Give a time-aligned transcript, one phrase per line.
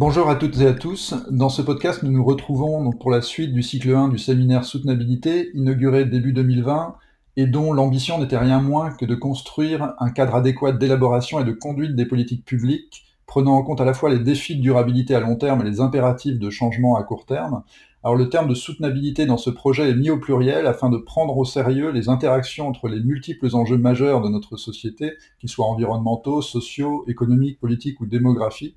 [0.00, 1.12] Bonjour à toutes et à tous.
[1.28, 5.50] Dans ce podcast, nous nous retrouvons pour la suite du cycle 1 du séminaire Soutenabilité,
[5.54, 6.94] inauguré début 2020
[7.36, 11.50] et dont l'ambition n'était rien moins que de construire un cadre adéquat d'élaboration et de
[11.50, 15.20] conduite des politiques publiques, prenant en compte à la fois les défis de durabilité à
[15.20, 17.64] long terme et les impératifs de changement à court terme.
[18.04, 21.36] Alors le terme de soutenabilité dans ce projet est mis au pluriel afin de prendre
[21.36, 26.40] au sérieux les interactions entre les multiples enjeux majeurs de notre société, qu'ils soient environnementaux,
[26.40, 28.76] sociaux, économiques, politiques ou démographiques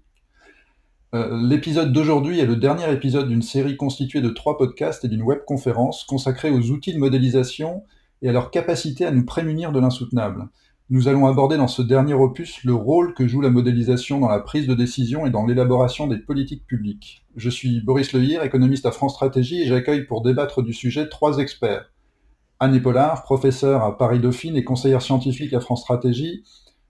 [1.13, 5.23] euh, l'épisode d'aujourd'hui est le dernier épisode d'une série constituée de trois podcasts et d'une
[5.23, 7.83] webconférence consacrée aux outils de modélisation
[8.21, 10.47] et à leur capacité à nous prémunir de l'insoutenable.
[10.89, 14.39] Nous allons aborder dans ce dernier opus le rôle que joue la modélisation dans la
[14.39, 17.25] prise de décision et dans l'élaboration des politiques publiques.
[17.35, 21.39] Je suis Boris Lehir, économiste à France Stratégie, et j'accueille pour débattre du sujet trois
[21.39, 21.91] experts.
[22.59, 26.43] Anne Pollard, professeure à Paris Dauphine et conseillère scientifique à France Stratégie,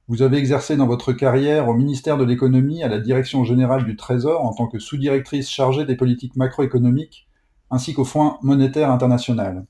[0.07, 3.95] vous avez exercé dans votre carrière au ministère de l'économie, à la direction générale du
[3.95, 7.27] Trésor, en tant que sous-directrice chargée des politiques macroéconomiques,
[7.69, 9.65] ainsi qu'au Fonds monétaire international.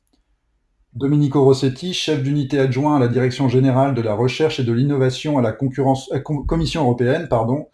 [0.94, 5.38] Domenico Rossetti, chef d'unité adjoint à la direction générale de la recherche et de l'innovation
[5.38, 7.68] à la concurrence, euh, Commission européenne, pardon.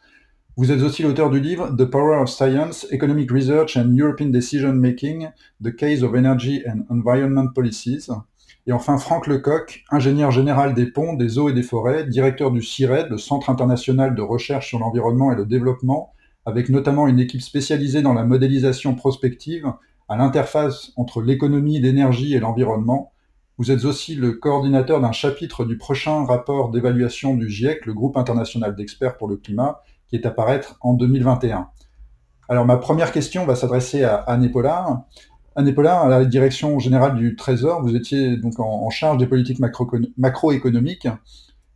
[0.56, 4.74] Vous êtes aussi l'auteur du livre The Power of Science, Economic Research and European Decision
[4.74, 5.30] Making,
[5.64, 8.10] The Case of Energy and Environment Policies,
[8.68, 12.62] et enfin, Franck Lecoq, ingénieur général des ponts, des eaux et des forêts, directeur du
[12.62, 16.12] CIRED, le Centre international de recherche sur l'environnement et le développement,
[16.46, 19.72] avec notamment une équipe spécialisée dans la modélisation prospective
[20.10, 23.14] à l'interface entre l'économie d'énergie et l'environnement.
[23.58, 28.18] Vous êtes aussi le coordinateur d'un chapitre du prochain rapport d'évaluation du GIEC, le groupe
[28.18, 31.70] international d'experts pour le climat, qui est à paraître en 2021.
[32.50, 35.04] Alors ma première question va s'adresser à Anne Pollard.
[35.58, 39.58] Anne Paulin, à la direction générale du Trésor, vous étiez donc en, charge des politiques
[39.60, 41.08] macroéconomiques.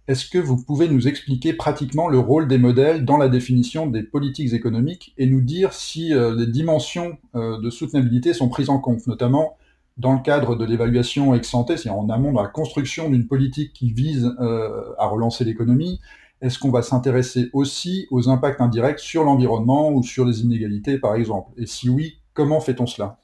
[0.07, 4.03] Est-ce que vous pouvez nous expliquer pratiquement le rôle des modèles dans la définition des
[4.03, 8.77] politiques économiques et nous dire si euh, les dimensions euh, de soutenabilité sont prises en
[8.77, 9.57] compte, notamment
[9.97, 13.73] dans le cadre de l'évaluation ex ante, c'est-à-dire en amont de la construction d'une politique
[13.73, 15.99] qui vise euh, à relancer l'économie?
[16.43, 21.15] Est-ce qu'on va s'intéresser aussi aux impacts indirects sur l'environnement ou sur les inégalités, par
[21.15, 21.51] exemple?
[21.57, 23.20] Et si oui, comment fait-on cela?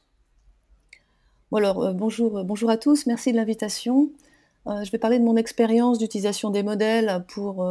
[1.54, 4.12] Euh, bonjour, euh, bonjour à tous, merci de l'invitation.
[4.68, 7.66] Euh, je vais parler de mon expérience d'utilisation des modèles pour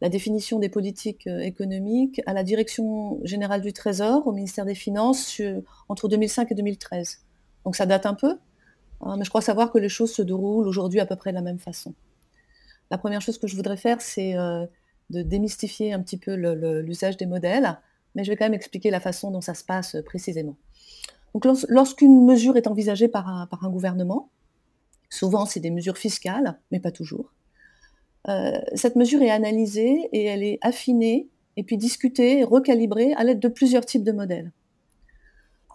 [0.00, 5.40] la définition des politiques économiques à la Direction générale du Trésor, au ministère des Finances,
[5.88, 7.24] entre 2005 et 2013.
[7.64, 8.38] Donc ça date un peu,
[9.00, 11.34] hein, mais je crois savoir que les choses se déroulent aujourd'hui à peu près de
[11.34, 11.94] la même façon.
[12.92, 17.26] La première chose que je voudrais faire, c'est de démystifier un petit peu l'usage des
[17.26, 17.80] modèles,
[18.14, 20.54] mais je vais quand même expliquer la façon dont ça se passe précisément.
[21.68, 24.30] Lorsqu'une mesure est envisagée par un, gouvernement,
[25.10, 27.32] souvent c'est des mesures fiscales, mais pas toujours,
[28.28, 33.40] euh, cette mesure est analysée et elle est affinée et puis discutée, recalibrée à l'aide
[33.40, 34.52] de plusieurs types de modèles.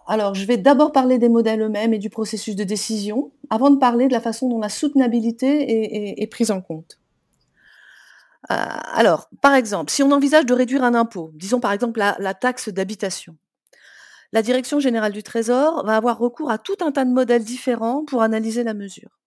[0.06, 3.78] Alors, je vais d'abord parler des modèles eux-mêmes et du processus de décision, avant de
[3.78, 6.98] parler de la façon dont la soutenabilité est, prise en compte.
[8.50, 8.54] Euh,
[8.94, 12.68] alors, par exemple, si on envisage de réduire un impôt, disons par exemple la taxe
[12.68, 13.36] d'habitation,
[14.34, 18.04] la Direction générale du Trésor va avoir recours à tout un tas de modèles différents
[18.04, 19.20] pour analyser la mesure.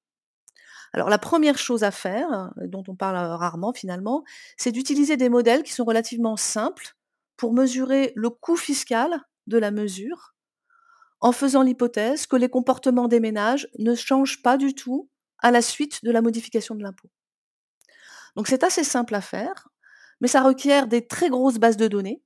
[0.91, 4.25] Alors la première chose à faire, dont on parle rarement finalement,
[4.57, 6.97] c'est d'utiliser des modèles qui sont relativement simples
[7.38, 10.35] pour mesurer le coût fiscal de la mesure
[11.22, 15.09] en faisant l'hypothèse que les comportements des ménages ne changent pas du tout
[15.40, 17.09] à la suite de la modification de l'impôt.
[18.35, 19.69] Donc c'est assez simple à faire,
[20.19, 22.22] mais ça requiert des très grosses bases de données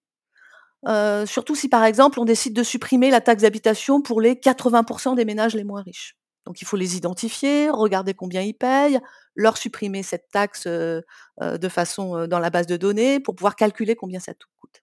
[0.88, 5.16] euh, surtout si par exemple on décide de supprimer la taxe d'habitation pour les 80%
[5.16, 6.18] des ménages les moins riches.
[6.46, 9.00] Donc il faut les identifier, regarder combien ils payent,
[9.36, 11.02] leur supprimer cette taxe euh,
[11.42, 14.82] euh, de façon dans la base de données pour pouvoir calculer combien ça tout coûte.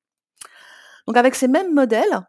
[1.06, 2.26] Donc avec ces mêmes modèles,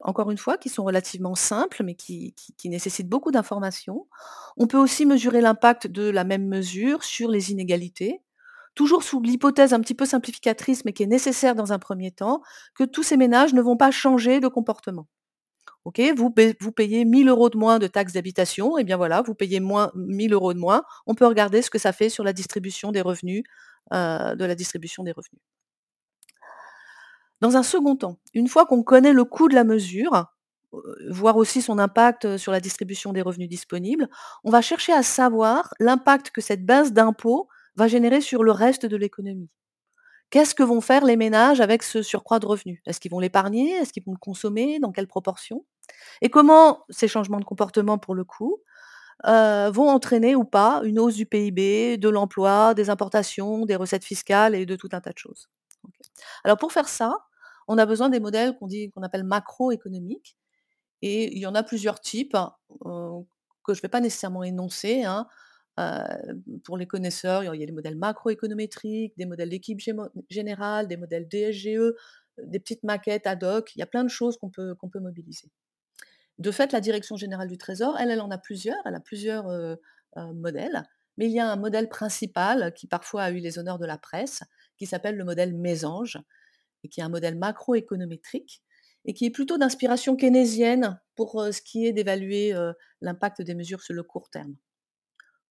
[0.00, 2.34] encore une fois, qui sont relativement simples, mais qui
[2.64, 4.06] nécessitent beaucoup d'informations,
[4.56, 8.22] on peut aussi mesurer l'impact de la même mesure sur les inégalités,
[8.76, 12.42] toujours sous l'hypothèse un petit peu simplificatrice, mais qui est nécessaire dans un premier temps,
[12.76, 15.08] que tous ces ménages ne vont pas changer de comportement.
[16.16, 19.60] Vous, vous payez 1000 euros de moins de taxes d'habitation, et bien voilà, vous payez
[19.60, 20.82] moins 1000 euros de moins.
[21.06, 23.44] On peut regarder ce que ça fait sur la distribution des revenus,
[23.92, 25.40] euh, de la distribution des revenus.
[27.40, 30.26] Dans un second temps, une fois qu'on connaît le coût de la mesure,
[30.74, 30.78] euh,
[31.10, 34.08] voir aussi son impact sur la distribution des revenus disponibles,
[34.42, 38.86] on va chercher à savoir l'impact que cette base d'impôt va générer sur le reste
[38.86, 39.50] de l'économie.
[40.30, 42.80] Qu'est-ce que vont faire les ménages avec ce surcroît de revenus?
[42.86, 43.72] Est-ce qu'ils vont l'épargner?
[43.72, 44.78] Est-ce qu'ils vont le consommer?
[44.80, 45.64] Dans quelle proportion?
[46.22, 48.58] Et comment ces changements de comportement, pour le coup,
[49.26, 54.04] euh, vont entraîner ou pas une hausse du PIB, de l'emploi, des importations, des recettes
[54.04, 55.48] fiscales et de tout un tas de choses?
[56.44, 57.16] Alors pour faire ça,
[57.68, 60.36] on a besoin des modèles qu'on qu'on appelle macroéconomiques
[61.02, 62.36] et il y en a plusieurs types,
[63.64, 65.26] que je vais pas nécessairement énoncer, hein.
[66.64, 69.80] Pour les connaisseurs, il y a des modèles macroéconométriques, des modèles d'équipe
[70.30, 71.92] générale, des modèles DSGE,
[72.42, 75.50] des petites maquettes ad hoc, il y a plein de choses qu'on peut mobiliser.
[76.38, 79.46] De fait, la direction générale du trésor, elle, elle en a plusieurs, elle a plusieurs,
[80.34, 80.82] modèles,
[81.18, 83.98] mais il y a un modèle principal qui parfois a eu les honneurs de la
[83.98, 84.42] presse,
[84.78, 86.18] qui s'appelle le modèle Mésange
[86.84, 88.62] et qui est un modèle macroéconométrique
[89.04, 92.54] et qui est plutôt d'inspiration keynésienne pour ce qui est d'évaluer
[93.02, 94.56] l'impact des mesures sur le court terme.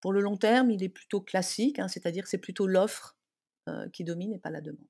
[0.05, 3.17] Pour le long terme, il est plutôt classique, hein, c'est-à-dire que c'est plutôt l'offre
[3.91, 4.85] qui domine et pas la demande.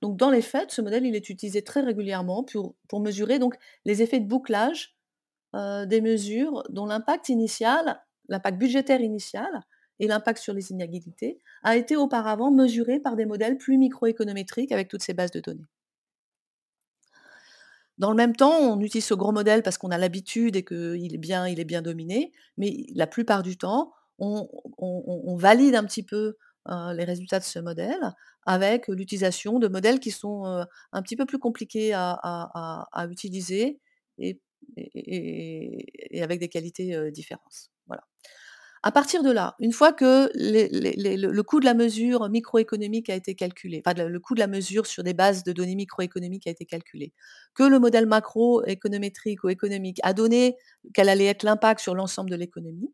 [0.00, 4.00] Donc dans les faits, ce modèle il est utilisé très régulièrement pour, mesurer donc les
[4.00, 4.96] effets de bouclage
[5.52, 8.00] des mesures dont l'impact initial,
[8.30, 9.60] l'impact budgétaire initial
[9.98, 14.88] et l'impact sur les inégalités a été auparavant mesuré par des modèles plus microéconométriques avec
[14.88, 15.68] toutes ces bases de données.
[17.98, 21.14] Dans le même temps, on utilise ce gros modèle parce qu'on a l'habitude et qu'il
[21.14, 26.02] est bien, il est bien dominé, mais la plupart du temps, on, valide un petit
[26.02, 26.36] peu
[26.68, 28.14] les résultats de ce modèle
[28.46, 33.80] avec l'utilisation de modèles qui sont un petit peu plus compliqués à, utiliser
[34.18, 34.40] et,
[36.20, 37.70] avec des qualités différentes.
[37.86, 38.04] Voilà.
[38.82, 43.34] À partir de là, une fois que le coût de la mesure microéconomique a été
[43.34, 46.64] calculé, enfin le coût de la mesure sur des bases de données microéconomiques a été
[46.64, 47.12] calculé,
[47.54, 50.56] que le modèle macroéconométrique ou économique a donné
[50.94, 52.90] quel allait être l'impact sur l'ensemble de l'économie,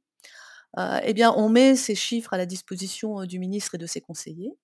[0.76, 4.00] eh bien on met ces chiffres à la disposition euh, du ministre et de ses
[4.00, 4.56] conseillers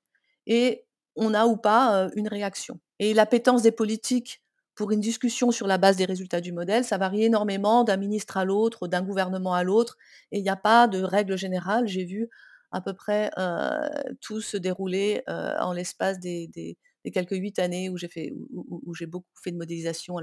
[0.47, 0.85] et
[1.17, 2.81] on a ou pas euh, une réaction.
[2.99, 4.43] Et l'appétence des politiques
[4.75, 8.37] pour une discussion sur la base des résultats du modèle, ça varie énormément d'un ministre
[8.39, 9.99] à l'autre, d'un gouvernement à l'autre,
[10.31, 11.87] et il n'y a pas de règle générale.
[11.87, 12.31] J'ai vu
[12.71, 13.87] à peu près euh,
[14.23, 16.79] tout se dérouler euh, en l'espace des,
[17.13, 20.17] quelques huit années où, j'ai beaucoup fait de modélisation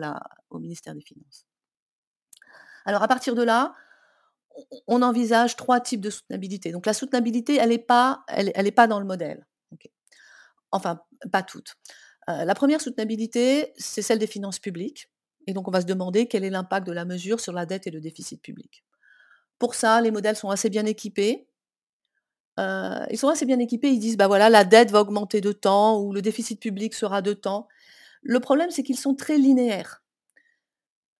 [0.50, 1.46] au ministère des Finances.
[2.86, 3.76] Alors à partir de là,
[4.88, 6.72] on envisage trois types de soutenabilité.
[6.72, 9.46] Donc la soutenabilité, elle n'est pas, elle, pas dans le modèle.
[10.72, 11.02] Enfin,
[11.32, 11.76] pas toutes.
[12.30, 15.10] Euh, la première soutenabilité, c'est celle des finances publiques.
[15.48, 17.88] Et donc, on va se demander quel est l'impact de la mesure sur la dette
[17.88, 18.84] et le déficit public.
[19.58, 21.48] Pour ça, les modèles sont assez bien équipés.
[22.60, 23.90] Euh, ils sont assez bien équipés.
[23.90, 27.22] Ils disent, bah voilà, la dette va augmenter de temps ou le déficit public sera
[27.22, 27.68] de temps.
[28.22, 30.04] Le problème, c'est qu'ils sont très linéaires.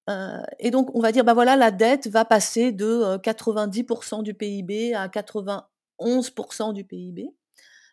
[0.10, 4.34] Euh, et donc, on va dire, bah voilà, la dette va passer de 90% du
[4.34, 7.30] PIB à 91% du PIB.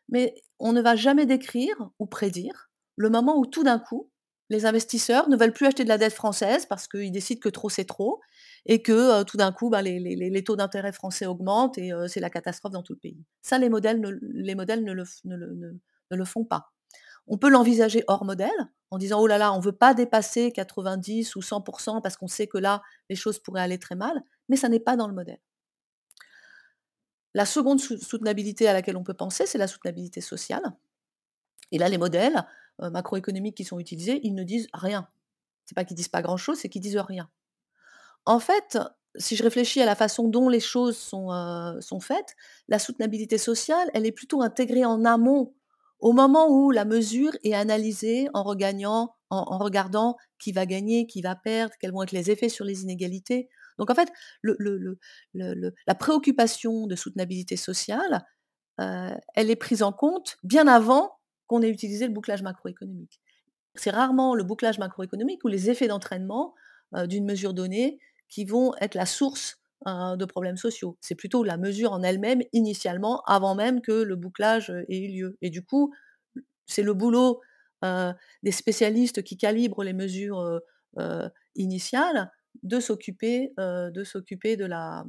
[0.09, 4.11] Mais on ne va jamais décrire ou prédire le moment où tout d'un coup,
[4.49, 7.69] les investisseurs ne veulent plus acheter de la dette française parce qu'ils décident que trop
[7.69, 8.21] c'est trop
[8.65, 12.21] et que euh, tout d'un coup, bah, les, taux d'intérêt français augmentent et euh, c'est
[12.21, 13.25] la catastrophe dans tout le pays.
[13.43, 16.73] Ça, les modèles ne, les modèles ne, le, ne, le, font pas.
[17.29, 18.51] On peut l'envisager hors modèle
[18.91, 22.29] en disant oh là là, on ne veut pas dépasser 90 ou 100% parce qu'on
[22.29, 25.15] sait que là, les choses pourraient aller très mal, mais ça n'est pas dans le
[25.15, 25.41] modèle.
[27.35, 30.63] La seconde soutenabilité à laquelle on peut penser, c'est la soutenabilité sociale.
[31.73, 32.47] Et là, les modèles,
[32.81, 35.09] euh, macroéconomiques qui sont utilisés, ils ne disent rien.
[35.65, 37.29] C'est pas qu'ils disent pas grand-chose, c'est qu'ils disent rien.
[38.25, 38.79] En fait,
[39.17, 42.37] si je réfléchis à la façon dont les choses sont, euh, sont faites,
[42.69, 45.55] la soutenabilité sociale, elle est plutôt intégrée en amont,
[46.01, 51.23] au moment où la mesure est analysée en, regagnant, en, regardant qui va gagner, qui
[51.23, 53.49] va perdre, quels vont être les effets sur les inégalités.
[53.79, 54.11] Donc en fait,
[54.43, 58.25] la préoccupation de soutenabilité sociale,
[58.81, 63.21] euh, elle est prise en compte bien avant qu'on ait utilisé le bouclage macroéconomique.
[63.75, 66.55] C'est rarement le bouclage macroéconomique ou les effets d'entraînement
[66.95, 67.99] euh, d'une mesure donnée
[68.29, 70.97] qui vont être la source euh, de problèmes sociaux.
[71.01, 75.09] C'est plutôt la mesure en elle-même, initialement, avant même que le bouclage euh, ait eu
[75.09, 75.39] lieu.
[75.43, 75.93] Et du coup,
[76.67, 77.41] c'est le boulot
[78.43, 80.61] des spécialistes qui calibrent les mesures
[81.55, 82.33] initiales
[82.65, 85.05] de s'occuper de la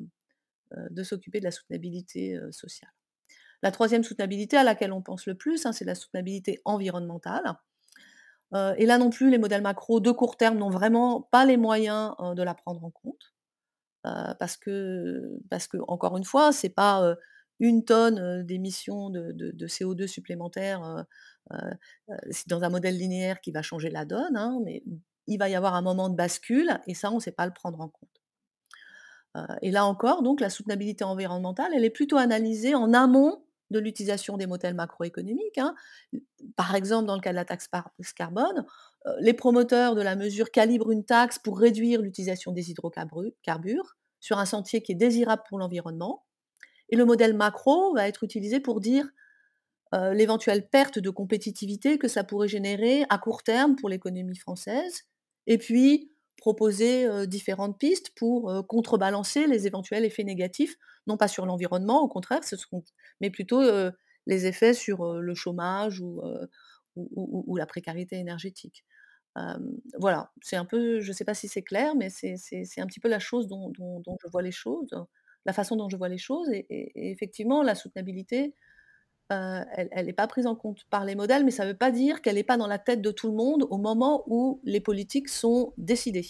[1.50, 2.92] soutenabilité sociale.
[3.64, 7.56] La troisième soutenabilité à laquelle on pense le plus, hein, c'est la soutenabilité environnementale.
[8.54, 11.58] Euh, et là non plus, les modèles macro de court terme n'ont vraiment pas les
[11.58, 13.34] moyens euh, de la prendre en compte.
[14.08, 17.16] Euh, parce, que, parce que, encore une fois, ce n'est pas
[17.60, 21.06] une tonne d'émissions de, CO2 supplémentaires
[22.48, 24.84] dans un modèle linéaire qui va changer la donne, hein, mais
[25.28, 27.54] il va y avoir un moment de bascule, et ça, on ne sait pas le
[27.54, 28.10] prendre en compte.
[29.62, 34.38] et là encore, donc, la soutenabilité environnementale, elle est plutôt analysée en amont de l'utilisation
[34.38, 35.58] des modèles macroéconomiques.
[35.58, 35.76] Hein.
[36.56, 37.68] Par exemple, dans le cas de la taxe
[38.16, 38.66] carbone,
[39.20, 44.46] les promoteurs de la mesure calibrent une taxe pour réduire l'utilisation des hydrocarbures sur un
[44.46, 46.26] sentier qui est désirable pour l'environnement.
[46.90, 49.08] Et le modèle macro va être utilisé pour dire
[49.94, 55.04] l'éventuelle perte de compétitivité que ça pourrait générer à court terme pour l'économie française,
[55.46, 60.76] et puis proposer différentes pistes pour contrebalancer les éventuels effets négatifs,
[61.08, 62.42] non pas sur l'environnement, au contraire,
[63.22, 63.62] mais plutôt
[64.26, 66.22] les effets sur le chômage ou,
[67.56, 68.84] la précarité énergétique.
[70.00, 73.00] Voilà, c'est un peu, je ne sais pas si c'est clair, mais c'est un petit
[73.00, 74.90] peu la chose dont, je vois les choses,
[75.46, 76.66] la façon dont je vois les choses, et,
[77.12, 78.54] effectivement, la soutenabilité,
[79.30, 82.22] elle n'est pas prise en compte par les modèles, mais ça ne veut pas dire
[82.22, 85.30] qu'elle n'est pas dans la tête de tout le monde au moment où les politiques
[85.30, 86.28] sont décidées.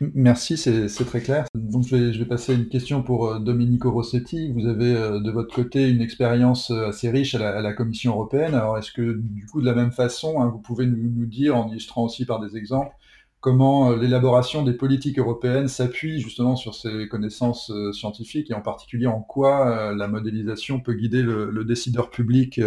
[0.00, 1.46] Merci, c'est très clair.
[1.54, 4.52] Je vais, passer à une question pour euh, Domenico Rossetti.
[4.52, 8.54] Vous avez euh, de votre côté une expérience euh, assez riche à la, Commission européenne.
[8.54, 11.70] Alors est-ce que du coup de la même façon, hein, vous pouvez nous, dire, en
[11.70, 12.94] illustrant aussi par des exemples,
[13.40, 19.20] comment l'élaboration des politiques européennes s'appuie justement sur ces connaissances scientifiques et en particulier en
[19.20, 22.60] quoi la modélisation peut guider le décideur public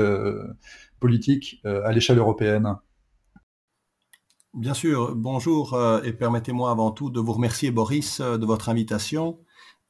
[1.00, 2.76] politique à l'échelle européenne?
[4.56, 8.70] Bien sûr, bonjour euh, et permettez-moi avant tout de vous remercier Boris euh, de votre
[8.70, 9.38] invitation.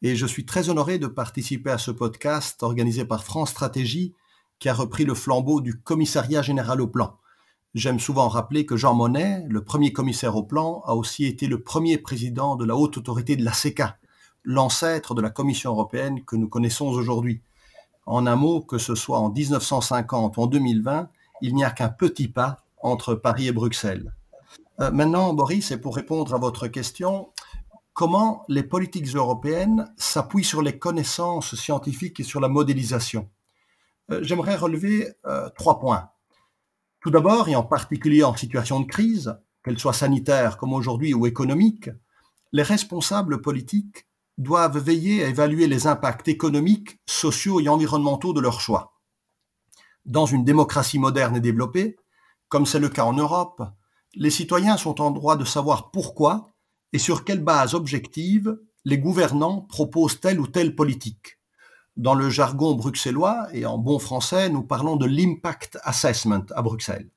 [0.01, 4.15] Et je suis très honoré de participer à ce podcast organisé par France Stratégie
[4.59, 7.15] qui a repris le flambeau du commissariat général au plan.
[7.73, 11.63] J'aime souvent rappeler que Jean Monnet, le premier commissaire au plan, a aussi été le
[11.63, 13.97] premier président de la haute autorité de la CECA,
[14.43, 17.41] l'ancêtre de la Commission européenne que nous connaissons aujourd'hui.
[18.05, 21.07] En un mot, que ce soit en 1950 ou en 2020,
[21.43, 24.13] il n'y a qu'un petit pas entre Paris et Bruxelles.
[24.81, 27.33] Euh, maintenant, Boris, et pour répondre à votre question,
[27.93, 33.29] comment les politiques européennes s'appuient sur les connaissances scientifiques et sur la modélisation?
[34.11, 36.09] Euh, J'aimerais relever euh, trois points.
[37.01, 41.25] Tout d'abord, et en particulier en situation de crise, qu'elle soit sanitaire comme aujourd'hui ou
[41.25, 41.89] économique,
[42.53, 44.07] les responsables politiques
[44.37, 48.93] doivent veiller à évaluer les impacts économiques, sociaux et environnementaux de leurs choix.
[50.05, 51.97] Dans une démocratie moderne et développée,
[52.47, 53.61] comme c'est le cas en Europe,
[54.15, 56.49] les citoyens sont en droit de savoir pourquoi
[56.93, 61.37] et sur quelle base objective les gouvernants proposent telle ou telle politique.
[61.97, 67.09] Dans le jargon bruxellois et en bon français, nous parlons de l'impact assessment à Bruxelles.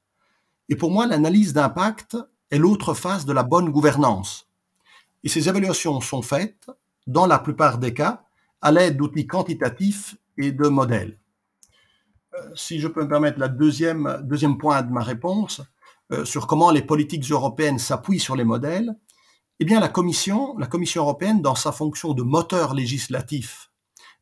[0.69, 2.17] Et pour moi, l'analyse d'impact
[2.51, 4.49] est l'autre face de la bonne gouvernance.
[5.25, 6.67] Et ces évaluations sont faites,
[7.07, 8.25] dans la plupart des cas,
[8.61, 11.19] à l'aide d'outils quantitatifs et de modèles.
[12.35, 15.61] Euh, si je peux me permettre la deuxième, deuxième point de ma réponse,
[16.25, 18.95] sur comment les politiques européennes s'appuient sur les modèles,
[19.61, 23.71] eh bien la Commission, la Commission européenne, dans sa fonction de moteur législatif,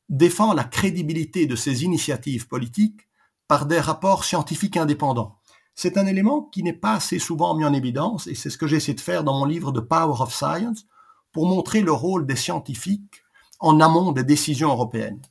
[0.09, 3.09] défend la crédibilité de ses initiatives politiques
[3.49, 5.39] par des rapports scientifiques indépendants.
[5.75, 8.67] C'est un élément qui n'est pas assez souvent mis en évidence, et c'est ce que
[8.67, 10.87] j'essaie de faire dans mon livre The Power of Science,
[11.33, 13.23] pour montrer le rôle des scientifiques
[13.61, 15.23] en amont des décisions européennes.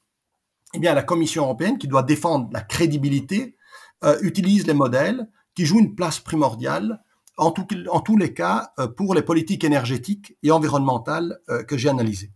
[0.73, 3.57] Eh bien, la Commission européenne, qui doit défendre la crédibilité,
[4.03, 7.03] euh, utilise les modèles qui joue une place primordiale,
[7.35, 12.31] en, tous les cas, euh, pour les politiques énergétiques et environnementales euh, que j'ai analysées.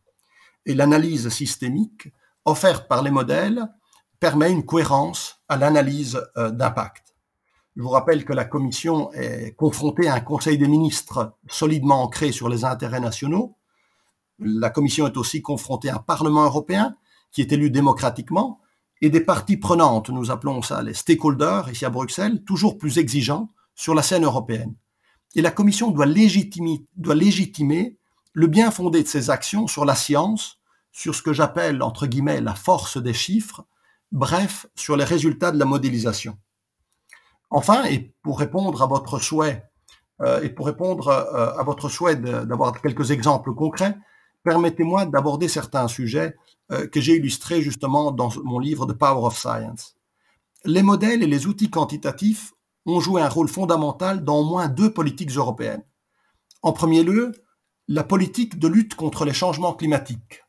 [0.65, 2.09] Et l'analyse systémique
[2.43, 3.65] offerte par les modèles
[4.19, 7.15] permet une cohérence à l'analyse euh, d'impact.
[7.77, 12.33] Je vous rappelle que la Commission est confrontée à un Conseil des ministres solidement ancré
[12.33, 13.55] sur les intérêts nationaux.
[14.37, 16.97] La Commission est aussi confrontée à un Parlement européen
[17.31, 18.59] qui est élu démocratiquement
[19.03, 23.50] et des parties prenantes, nous appelons ça les stakeholders ici à Bruxelles, toujours plus exigeants
[23.75, 24.75] sur la scène européenne.
[25.36, 27.98] Et la Commission doit légitimer,
[28.31, 30.62] le bien fondé de ses actions sur la science,
[30.93, 33.65] sur ce que j'appelle entre guillemets la force des chiffres,
[34.13, 36.38] bref, sur les résultats de la modélisation.
[37.50, 39.65] Enfin, et pour répondre à votre souhait,
[40.22, 43.98] euh, et pour répondre euh, à votre souhait d'avoir quelques exemples concrets,
[44.43, 46.35] permettez-moi d'aborder certains sujets
[46.71, 49.95] euh, que j'ai illustrés justement dans mon livre The Power of Science.
[50.65, 52.53] Les modèles et les outils quantitatifs
[52.85, 55.83] ont joué un rôle fondamental dans au moins deux politiques européennes.
[56.62, 57.33] En premier lieu,
[57.88, 60.43] la politique de lutte contre les changements climatiques.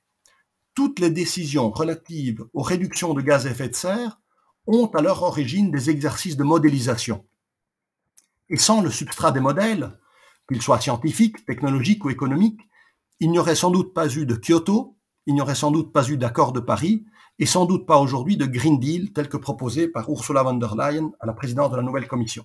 [0.74, 4.20] Toutes les décisions relatives aux réductions de gaz à effet de serre
[4.66, 7.24] ont à leur origine des exercices de modélisation.
[8.48, 9.98] Et sans le substrat des modèles,
[10.48, 12.60] qu'ils soient scientifiques, technologiques ou économiques,
[13.20, 16.08] il n'y aurait sans doute pas eu de Kyoto, il n'y aurait sans doute pas
[16.08, 17.04] eu d'accord de Paris,
[17.38, 20.76] et sans doute pas aujourd'hui de Green Deal tel que proposé par Ursula von der
[20.76, 22.44] Leyen à la présidente de la nouvelle commission.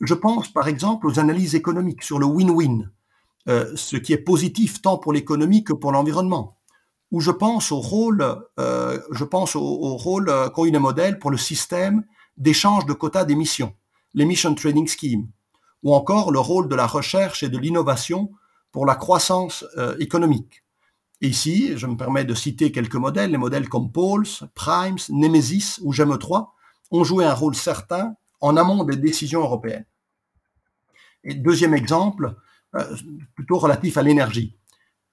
[0.00, 2.90] Je pense par exemple aux analyses économiques sur le win-win,
[3.48, 6.56] euh, ce qui est positif tant pour l'économie que pour l'environnement.
[7.10, 8.22] Ou je pense au rôle,
[8.60, 9.98] euh, je pense au,
[10.78, 12.04] modèles pour le système
[12.36, 13.74] d'échange de quotas d'émissions,
[14.14, 15.28] l'Emission Trading Scheme,
[15.82, 18.30] ou encore le rôle de la recherche et de l'innovation
[18.72, 20.64] pour la croissance euh, économique.
[21.20, 25.92] ici, je me permets de citer quelques modèles, les modèles comme Pauls, Primes, Nemesis ou
[25.92, 26.48] GEM3,
[26.90, 29.86] ont joué un rôle certain en amont des décisions européennes.
[31.24, 32.36] Deuxième exemple,
[32.74, 32.96] euh,
[33.34, 34.56] plutôt relatif à l'énergie.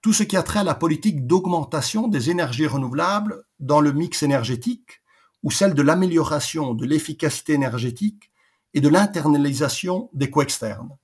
[0.02, 4.22] Tout ce qui a trait à la politique d'augmentation des énergies renouvelables dans le mix
[4.22, 5.02] énergétique
[5.42, 8.32] ou celle de l'amélioration de l'efficacité énergétique
[8.74, 10.96] et de l'internalisation des coûts externes.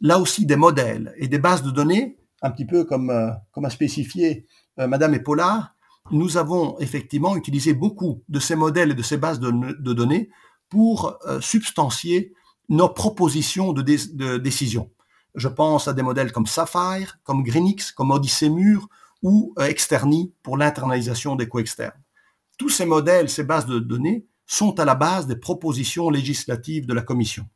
[0.00, 3.30] Là aussi, des modèles et des bases de données, un petit peu comme, euh,
[3.62, 4.46] a spécifié
[4.78, 5.74] euh, Madame Epaulard,
[6.10, 10.30] nous avons effectivement utilisé beaucoup de ces modèles et de ces bases de, données
[10.68, 12.32] pour euh, substancier
[12.68, 14.90] nos propositions de, décision.
[15.34, 18.88] Je pense à des modèles comme Sapphire, comme Greenix, comme Odyssey Mur
[19.22, 22.00] ou Externi pour l'internalisation des coûts externes.
[22.56, 26.94] Tous ces modèles, ces bases de données sont à la base des propositions législatives de
[26.94, 27.46] la Commission.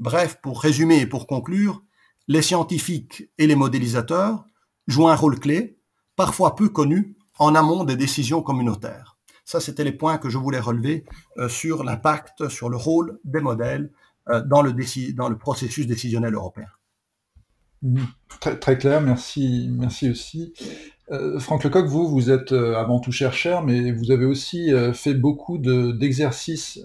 [0.00, 1.84] Bref, pour résumer et pour conclure,
[2.26, 4.46] les scientifiques et les modélisateurs
[4.86, 5.78] jouent un rôle clé,
[6.16, 9.18] parfois peu connu, en amont des décisions communautaires.
[9.44, 11.04] Ça, c'était les points que je voulais relever
[11.36, 13.90] euh, sur l'impact, sur le rôle des modèles
[14.28, 16.68] euh, dans, le processus décisionnel européen.
[18.40, 20.54] Très, très, clair, merci, merci aussi.
[21.10, 24.92] Euh, Franck Lecoq, vous, vous êtes euh, avant tout chercheur, mais vous avez aussi euh,
[24.92, 26.80] fait beaucoup d'exercices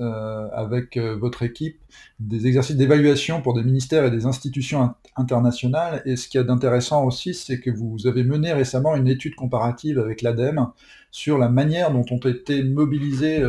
[0.52, 1.80] avec votre équipe,
[2.20, 6.02] des exercices d'évaluation pour des ministères et des institutions internationales.
[6.06, 10.00] Et ce qui est d'intéressant aussi, c'est que vous avez mené récemment une étude comparative
[10.00, 10.68] avec l'ADEME
[11.12, 13.44] sur la manière dont ont été mobilisés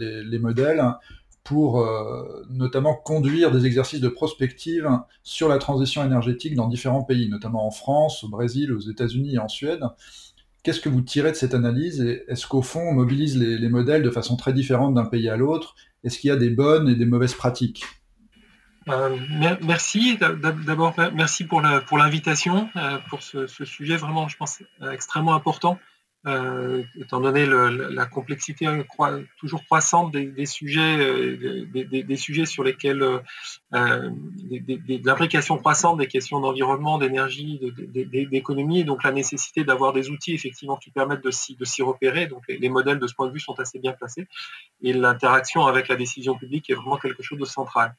[0.00, 0.82] les modèles
[1.46, 4.90] pour euh, notamment conduire des exercices de prospective
[5.22, 9.38] sur la transition énergétique dans différents pays, notamment en France, au Brésil, aux États-Unis et
[9.38, 9.84] en Suède.
[10.64, 14.10] Qu'est-ce que vous tirez de cette analyse est-ce qu'au fond on mobilise les, modèles de
[14.10, 15.76] façon très différente d'un pays à l'autre?
[16.02, 17.84] Est-ce qu'il y a des bonnes et des mauvaises pratiques?
[18.88, 19.16] Euh,
[19.62, 20.18] merci.
[20.18, 24.58] D'abord, merci pour l'invitation, euh, pour ce, sujet vraiment, je pense,
[24.92, 25.78] extrêmement important.
[26.26, 28.66] Euh, étant donné la complexité
[29.38, 33.00] toujours croissante des, sujets, euh, des, sujets sur lesquels
[33.74, 34.10] euh,
[35.04, 40.76] l'implication croissante des questions d'environnement, d'énergie, d'économie, et donc la nécessité d'avoir des outils effectivement
[40.76, 42.26] qui permettent de s'y repérer.
[42.26, 44.26] Donc les, modèles de ce point de vue sont assez bien placés
[44.82, 47.94] et l'interaction avec la décision publique est vraiment quelque chose de central.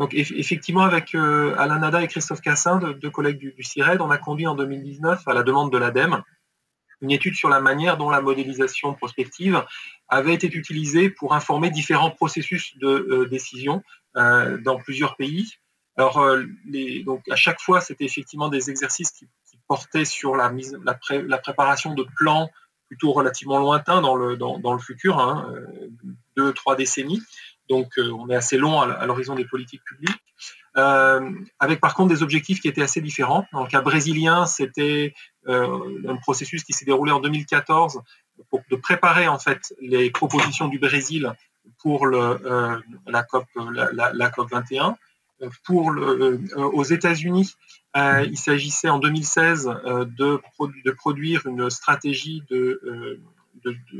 [0.00, 4.18] Donc effectivement, avec Alain Nada et Christophe Cassin, deux, collègues du, du CIRED, on a
[4.18, 6.24] conduit en 2019, à la demande de l'ADEME,
[7.02, 9.62] une étude sur la manière dont la modélisation prospective
[10.08, 13.82] avait été utilisée pour informer différents processus de euh, décision
[14.16, 15.52] euh, dans plusieurs pays.
[15.96, 16.44] Alors, euh,
[17.04, 19.26] donc à chaque fois, c'était effectivement des exercices qui,
[19.68, 22.50] portaient sur la, mise, la, préparation de plans
[22.88, 25.50] plutôt relativement lointains dans le, futur, hein,
[26.36, 27.22] deux, trois décennies.
[27.70, 30.31] Donc, on est assez long à l'horizon des politiques publiques.
[30.78, 33.46] Euh, avec par contre des objectifs qui étaient assez différents.
[33.52, 35.12] Dans le cas brésilien, c'était
[35.46, 38.00] euh, un processus qui s'est déroulé en 2014
[38.48, 41.34] pour de préparer en fait les propositions du Brésil
[41.78, 44.96] pour euh, la COP la, COP 21.
[45.64, 45.92] Pour
[46.56, 47.56] aux États-Unis,
[47.96, 50.40] il s'agissait en 2016 de,
[50.84, 53.20] de, produire une stratégie de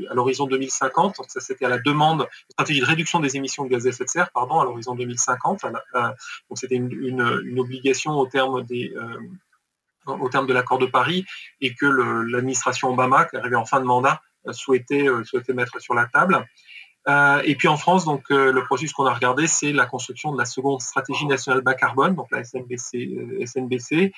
[0.09, 1.21] à l'horizon 2050.
[1.27, 4.09] Ça, c'était à la demande, stratégie de réduction des émissions de gaz à effet de
[4.09, 5.61] serre, pardon, à l'horizon 2050.
[5.63, 5.73] donc,
[6.55, 9.17] c'était une, obligation au terme des euh,
[10.05, 11.25] au terme de l'accord de Paris
[11.61, 15.79] et que l'administration Obama, qui arrivait en fin de mandat, euh, souhaitait, euh, souhaitait mettre
[15.81, 16.45] sur la table.
[17.45, 20.45] et puis en France, donc le processus qu'on a regardé, c'est la construction de la
[20.45, 24.13] seconde stratégie nationale bas carbone, donc la SNBC, SNBC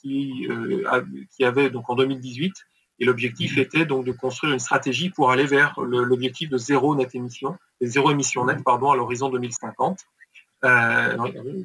[0.00, 0.48] qui,
[1.30, 2.52] qui avait donc en 2018
[2.98, 7.14] et l'objectif était donc de construire une stratégie pour aller vers l'objectif de zéro net
[7.14, 10.00] émission, zéro émission nette pardon, à l'horizon 2050.
[10.64, 11.16] Euh,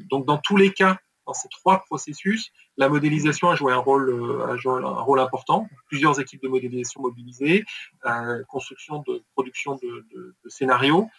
[0.09, 4.09] donc dans tous les cas, dans ces trois processus, la modélisation a joué un rôle,
[4.09, 5.67] euh, un rôle important.
[5.87, 7.63] Plusieurs équipes de modélisation mobilisées,
[8.05, 11.09] euh, construction de production de, scénarios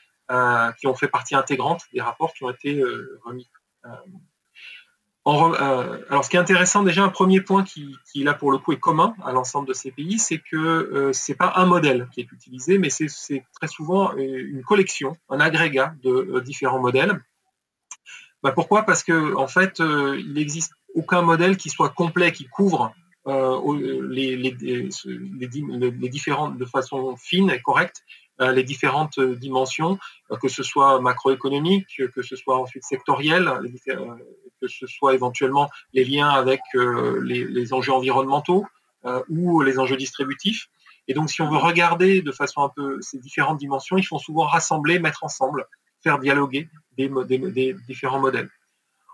[0.79, 2.81] qui ont fait partie intégrante des rapports qui ont été
[3.25, 3.51] remis.
[5.27, 8.73] Euh, alors, ce qui est intéressant, déjà, un premier point qui, là, pour le coup,
[8.73, 12.09] est commun à l'ensemble de ces pays, c'est que euh, ce n'est pas un modèle
[12.13, 17.21] qui est utilisé, mais c'est très souvent euh, une collection, un agrégat de différents modèles.
[18.43, 18.85] Bah, pourquoi?
[18.85, 22.95] Parce que en fait, il n'existe aucun modèle qui soit complet, qui couvre
[23.27, 24.37] les,
[26.09, 28.03] différentes de façon fine et correcte
[28.39, 29.99] les différentes dimensions,
[30.41, 33.53] que ce soit macroéconomique, que ce soit ensuite sectoriel,
[34.61, 38.67] que ce soit éventuellement les liens avec euh, les, enjeux environnementaux
[39.05, 40.69] euh, ou les enjeux distributifs.
[41.09, 44.19] Et donc, si on veut regarder de façon un peu ces différentes dimensions, il faut
[44.19, 45.67] souvent rassembler, mettre ensemble,
[46.03, 48.51] faire dialoguer des, différents modèles.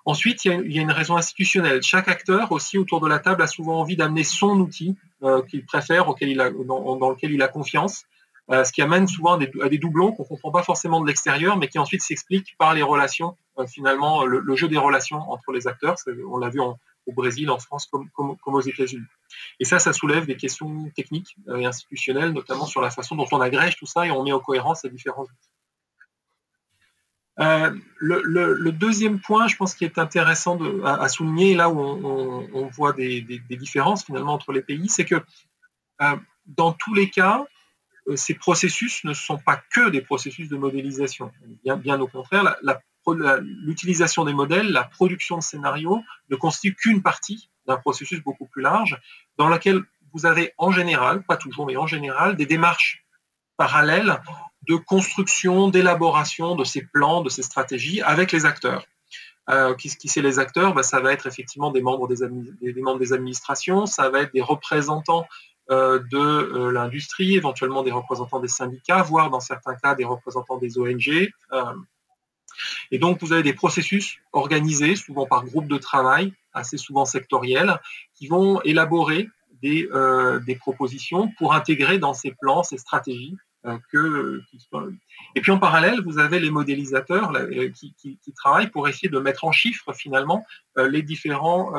[0.05, 1.83] Ensuite, il y, a, une raison institutionnelle.
[1.83, 5.65] Chaque acteur aussi autour de la table a souvent envie d'amener son outil euh, qu'il
[5.65, 8.05] préfère, dans, lequel il a confiance.
[8.51, 11.69] ce qui amène souvent à des, doublons qu'on ne comprend pas forcément de l'extérieur, mais
[11.69, 13.37] qui ensuite s'expliquent par les relations,
[13.69, 15.97] finalement, le, jeu des relations entre les acteurs.
[16.29, 19.07] On l'a vu au Brésil, en France, comme, aux États-Unis.
[19.61, 23.41] Et ça, ça soulève des questions techniques et institutionnelles, notamment sur la façon dont on
[23.41, 25.27] agrège tout ça et on met en cohérence ces différents.
[27.39, 32.93] Euh, le, deuxième point, je pense, qui est intéressant à, souligner, là où on, voit
[32.93, 35.17] des, différences finalement entre les pays, c'est que
[36.03, 36.17] euh,
[36.47, 37.45] dans tous les cas,
[38.09, 41.33] euh, ces processus ne sont pas que des processus de modélisation.
[41.65, 42.57] Bien, bien au contraire,
[43.15, 48.63] l'utilisation des modèles, la production de scénarios ne constitue qu'une partie d'un processus beaucoup plus
[48.63, 49.01] large,
[49.39, 53.05] dans lequel vous avez en général, pas toujours, mais en général, des démarches
[53.57, 54.21] parallèles
[54.69, 58.85] de construction, d'élaboration de ces plans, de ces stratégies avec les acteurs.
[59.49, 60.75] Euh, qui, qui c'est les acteurs?
[60.75, 62.17] Ben, Ça va être effectivement des membres des,
[62.73, 65.25] des, membres des administrations, ça va être des représentants
[65.71, 70.59] euh, de euh, l'industrie, éventuellement des représentants des syndicats, voire dans certains cas des représentants
[70.59, 71.31] des ONG.
[72.91, 77.81] Et donc vous avez des processus organisés, souvent par groupe de travail, assez souvent sectoriels,
[78.15, 79.29] qui vont élaborer
[79.63, 79.89] des,
[80.47, 84.41] des propositions pour intégrer dans ces plans, ces stratégies, euh,
[85.35, 89.45] Et puis en parallèle, vous avez les modélisateurs euh, qui, travaillent pour essayer de mettre
[89.45, 90.47] en chiffres finalement
[90.79, 91.73] euh, les différents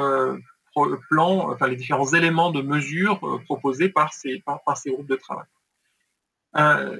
[1.09, 5.47] plans, enfin les différents éléments de mesure proposés par ces, par, ces groupes de travail.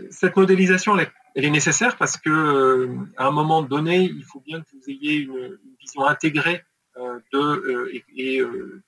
[0.10, 4.68] cette modélisation, elle est, nécessaire parce que à un moment donné, il faut bien que
[4.74, 6.64] vous ayez une vision intégrée
[7.00, 8.82] euh, de, euh, et, euh,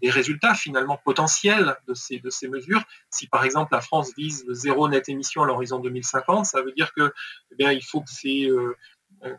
[0.00, 2.82] des résultats finalement potentiels de ces, de ces mesures.
[3.10, 6.72] Si par exemple la France vise le zéro net émission à l'horizon 2050, ça veut
[6.72, 7.12] dire que
[7.52, 8.48] eh bien, il faut que c'est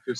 [0.06, 0.14] que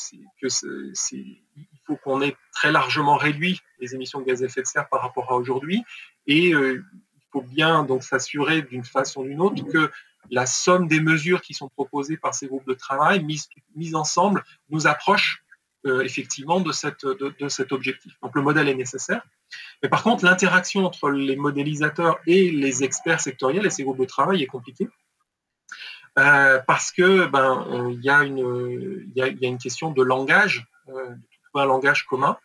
[1.12, 1.40] il
[1.86, 5.02] faut qu'on ait très largement réduit les émissions de gaz à effet de serre par
[5.02, 5.84] rapport à aujourd'hui
[6.26, 6.84] et il
[7.32, 9.92] faut bien donc s'assurer d'une façon ou d'une autre que
[10.32, 14.88] la somme des mesures qui sont proposées par ces groupes de travail mises, ensemble nous
[14.88, 15.44] approche
[15.86, 18.14] euh, effectivement de, cette, de, cet objectif.
[18.22, 19.22] Donc le modèle est nécessaire.
[19.84, 24.06] Mais par contre, l'interaction entre les modélisateurs et les experts sectoriels et ces groupes de
[24.06, 24.90] travail est compliquée.
[26.18, 30.66] Euh, parce que ben euh, il y, a une y, a une question de langage,
[31.54, 32.38] un langage commun.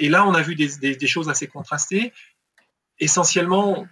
[0.00, 2.12] et là, on a vu des, des, choses assez contrastées.
[2.98, 3.86] Essentiellement,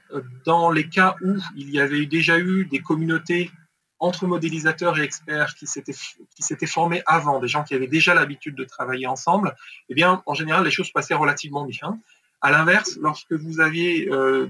[0.45, 3.51] dans les cas où il y avait déjà eu des communautés
[3.99, 5.95] entre modélisateurs et experts qui s'étaient,
[6.35, 9.55] qui s'étaient formés avant, des gens qui avaient déjà l'habitude de travailler ensemble,
[9.89, 11.99] eh bien, en général, les choses passaient relativement bien.
[12.43, 14.49] À l'inverse, lorsque vous aviez euh,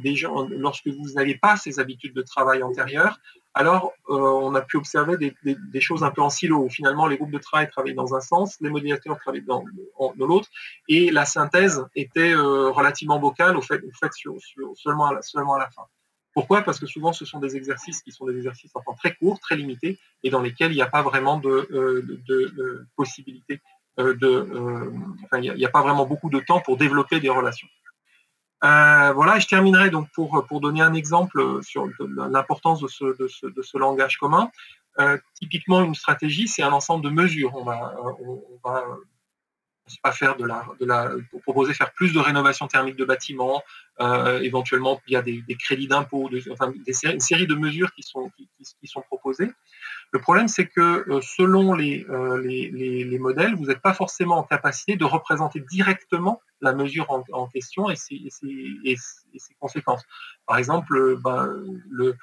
[1.42, 3.18] pas ces habitudes de travail antérieures,
[3.52, 7.16] alors euh, on a pu observer des, choses un peu en silo, où finalement les
[7.16, 9.64] groupes de travail travaillaient dans un sens, les modélisateurs travaillaient dans,
[10.18, 10.48] l'autre,
[10.88, 13.80] et la synthèse était euh, relativement vocale au fait,
[14.76, 15.82] seulement, à la, fin.
[16.32, 16.62] Pourquoi?
[16.62, 19.40] Parce que souvent, ce sont des exercices qui sont des exercices en temps très courts,
[19.40, 21.68] très limités, et dans lesquels il n'y a pas vraiment de,
[22.28, 23.60] de, possibilité
[24.00, 24.92] Euh,
[25.24, 27.68] enfin, il n'y a, pas vraiment beaucoup de temps pour développer des relations.
[28.62, 33.62] voilà, et je terminerai donc pour, pour donner un exemple sur l'importance de ce, de,
[33.62, 34.50] ce, langage commun.
[35.34, 37.54] typiquement, une stratégie, c'est un ensemble de mesures.
[37.54, 38.84] On va, on va
[40.02, 43.62] pas faire de la, de la, pour proposer faire plus de rénovation thermique de bâtiments,
[44.00, 48.30] euh, éventuellement il y a des, crédits d'impôt, enfin, une série de mesures qui sont,
[48.36, 49.50] qui, sont proposées.
[50.12, 54.38] Le problème, c'est que euh, selon les, euh, les, les, modèles, vous n'êtes pas forcément
[54.38, 58.18] en capacité de représenter directement la mesure en, question et ses,
[59.60, 60.02] conséquences.
[60.46, 61.16] Par exemple, le,
[61.90, 62.16] le,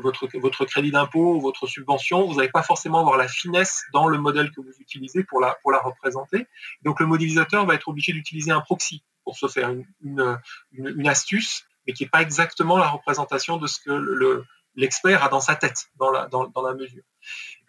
[0.00, 4.52] votre, crédit d'impôt, votre subvention, vous n'allez pas forcément avoir la finesse dans le modèle
[4.52, 6.46] que vous utilisez pour la, représenter.
[6.82, 9.70] Donc le modélisateur va être obligé d'utiliser un proxy pour se faire
[10.02, 10.38] une,
[10.72, 15.40] une, astuce, mais qui n'est pas exactement la représentation de ce que l'expert a dans
[15.40, 17.02] sa tête, dans la, mesure.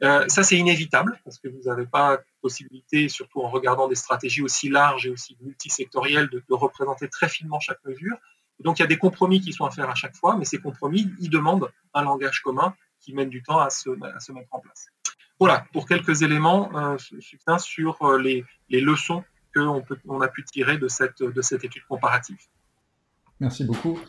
[0.01, 4.41] Euh, ça, c'est inévitable, parce que vous n'avez pas possibilité, surtout en regardant des stratégies
[4.41, 8.17] aussi larges et aussi multisectorielles, de, représenter très finement chaque mesure.
[8.59, 10.59] Donc il y a des compromis qui sont à faire à chaque fois, mais ces
[10.59, 14.87] compromis, ils demandent un langage commun qui mène du temps à se, mettre en place.
[15.39, 16.97] Voilà, pour quelques éléments euh,
[17.57, 22.37] sur euh, les, leçons qu'on on a pu tirer de cette, de cette étude comparative.
[23.39, 23.99] Merci beaucoup.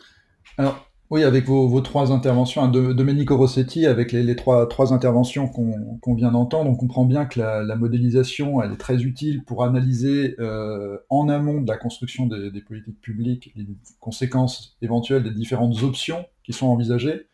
[0.57, 6.15] Alors, oui, avec vos, trois interventions, hein, Domenico Rossetti, avec les, trois, trois, interventions qu'on
[6.15, 10.97] vient d'entendre, on comprend bien que la, modélisation, elle est très utile pour analyser euh,
[11.09, 13.67] en amont de la construction des, politiques publiques les
[13.99, 17.27] conséquences éventuelles des différentes options qui sont envisagées,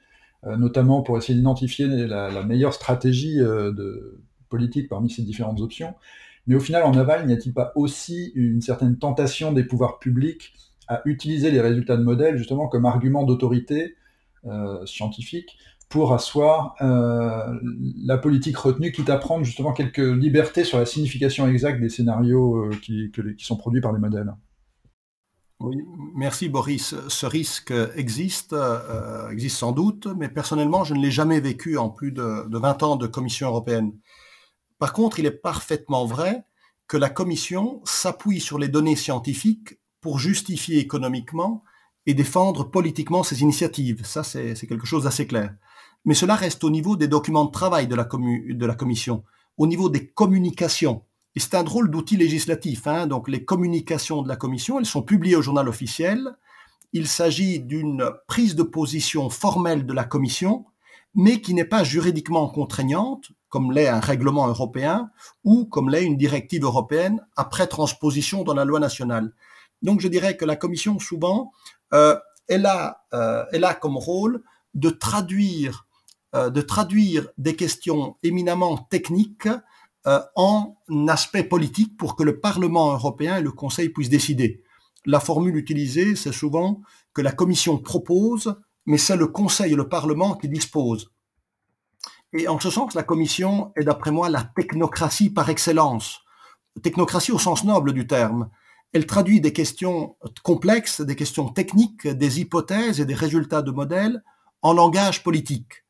[0.46, 5.96] euh, notamment pour essayer d'identifier la, meilleure stratégie euh, de politique parmi ces différentes options.
[6.46, 10.54] Mais au final, en aval, n'y a-t-il pas aussi une certaine tentation des pouvoirs publics
[10.92, 13.96] à utiliser les résultats de modèles justement comme argument d'autorité
[14.86, 21.48] scientifiques pour asseoir la politique retenue, quitte à prendre justement quelques libertés sur la signification
[21.48, 24.34] exacte des scénarios qui, qui sont produits par les modèles.
[25.62, 25.78] Oui,
[26.16, 26.96] merci Boris.
[27.08, 31.90] Ce risque existe, euh, existe sans doute, mais personnellement, je ne l'ai jamais vécu en
[31.90, 33.94] plus de, 20 ans de Commission européenne.
[34.80, 36.46] Par contre, il est parfaitement vrai
[36.88, 41.64] que la Commission s'appuie sur les données scientifiques pour justifier économiquement
[42.06, 44.04] et défendre politiquement ses initiatives.
[44.04, 45.54] Ça, c'est quelque chose d'assez clair.
[46.04, 48.04] Mais cela reste au niveau des documents de travail de la,
[48.74, 49.24] Commission,
[49.58, 51.04] au niveau des communications
[51.36, 52.88] et c'est un drôle d'outil législatif.
[52.88, 53.08] Hein.
[53.08, 56.36] Donc les communications de la Commission, elles sont publiées au journal officiel.
[56.94, 60.66] Il s'agit d'une prise de position formelle de la Commission,
[61.16, 65.10] mais qui n'est pas juridiquement contraignante, comme l'est un règlement européen
[65.44, 69.34] ou comme l'est une directive européenne après transposition dans la loi nationale.
[69.82, 71.52] Donc je dirais que la Commission, souvent,
[71.94, 72.18] euh,
[72.48, 75.86] elle, a, euh, elle a comme rôle de traduire,
[76.36, 76.50] euh,
[77.38, 79.50] des questions éminemment techniques
[80.36, 80.76] en
[81.10, 84.64] aspect politique pour que le Parlement européen et le Conseil puissent décider.
[85.06, 86.82] La formule utilisée, c'est souvent
[87.14, 88.56] que la Commission propose,
[88.88, 91.12] mais c'est le Conseil et le Parlement qui disposent.
[92.34, 96.22] Et en ce sens, la Commission est, d'après moi, la technocratie par excellence.
[96.82, 98.50] Technocratie au sens noble du terme.
[98.94, 104.22] Elle traduit des questions complexes, des questions techniques, des hypothèses et des résultats de modèles
[104.62, 105.86] en langage politique.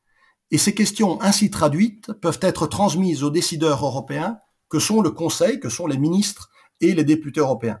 [0.50, 4.38] Et ces questions ainsi traduites peuvent être transmises aux décideurs européens
[4.68, 7.80] que sont le Conseil, que sont les ministres et les députés européens.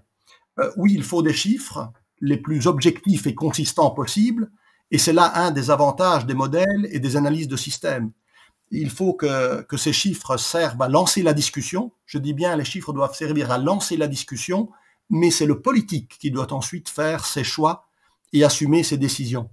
[0.58, 4.50] Euh, oui, il faut des chiffres les plus objectifs et consistants possibles,
[4.90, 8.12] et c'est là un des avantages des modèles et des analyses de système.
[8.70, 11.92] Il faut que, que ces chiffres servent à lancer la discussion.
[12.06, 14.70] Je dis bien, les chiffres doivent servir à lancer la discussion,
[15.12, 17.86] mais c'est le politique qui doit ensuite faire ses choix
[18.32, 19.50] et assumer ses décisions.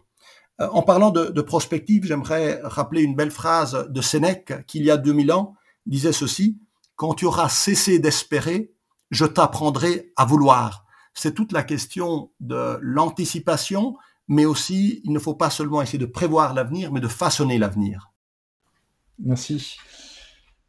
[0.61, 4.91] Euh, en parlant de, prospective, j'aimerais rappeler une belle phrase de Sénèque qui, il y
[4.91, 6.57] a 2000 ans, disait ceci,
[6.95, 8.73] Quand tu auras cessé d'espérer,
[9.11, 10.85] je t'apprendrai à vouloir.
[11.13, 13.97] C'est toute la question de l'anticipation,
[14.29, 18.11] mais aussi, il ne faut pas seulement essayer de prévoir l'avenir, mais de façonner l'avenir.
[19.17, 19.77] Merci.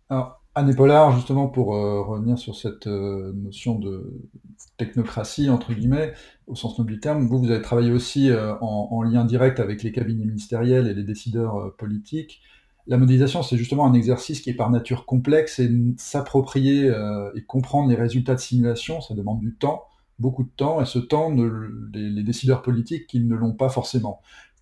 [0.09, 4.12] Alors, Anne Pollard, justement, pour euh, revenir sur cette euh, notion de
[4.85, 6.12] technocratie, entre guillemets,
[6.47, 9.83] au sens noble du terme, vous, vous avez travaillé aussi euh, en, lien direct avec
[9.83, 12.40] les cabinets ministériels et les décideurs politiques.
[12.87, 16.93] La modélisation, c'est justement un exercice qui est par nature complexe et s'approprier
[17.35, 19.85] et comprendre les résultats de simulation, ça demande du temps,
[20.19, 21.31] beaucoup de temps, et ce temps,
[21.93, 24.21] les, décideurs politiques, qui ne l'ont pas forcément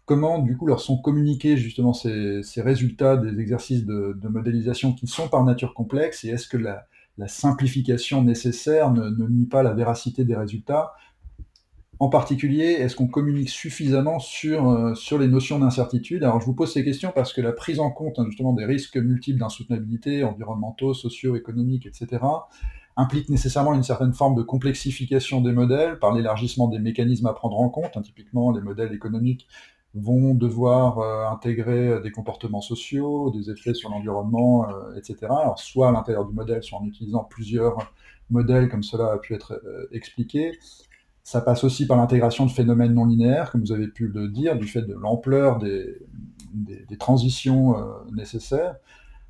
[0.09, 5.29] comment du coup leur sont communiqués justement ces, résultats des exercices de, modélisation qui sont
[5.29, 6.87] par nature complexes et est-ce que la,
[7.27, 10.93] simplification nécessaire ne, nuit pas la véracité des résultats
[11.99, 16.23] En particulier, est-ce qu'on communique suffisamment sur, euh, les notions d'incertitude?
[16.23, 18.65] Alors je vous pose ces questions parce que la prise en compte hein, justement des
[18.65, 22.23] risques multiples d'insoutenabilité, environnementaux, socio, économiques, etc.,
[22.97, 27.59] implique nécessairement une certaine forme de complexification des modèles par l'élargissement des mécanismes à prendre
[27.59, 27.97] en compte.
[27.97, 29.47] Hein, typiquement, les modèles économiques
[29.99, 35.17] vont devoir euh, intégrer euh, des comportements sociaux, des effets sur l'environnement, euh, etc.
[35.25, 37.93] Alors, soit à l'intérieur du modèle, soit en utilisant plusieurs
[38.31, 40.59] modèles, comme cela a pu être expliqué.
[41.23, 44.57] Ça passe aussi par l'intégration de phénomènes non linéaires, comme vous avez pu le dire,
[44.57, 45.99] du fait de l'ampleur des,
[46.99, 47.77] transitions
[48.13, 48.77] nécessaires.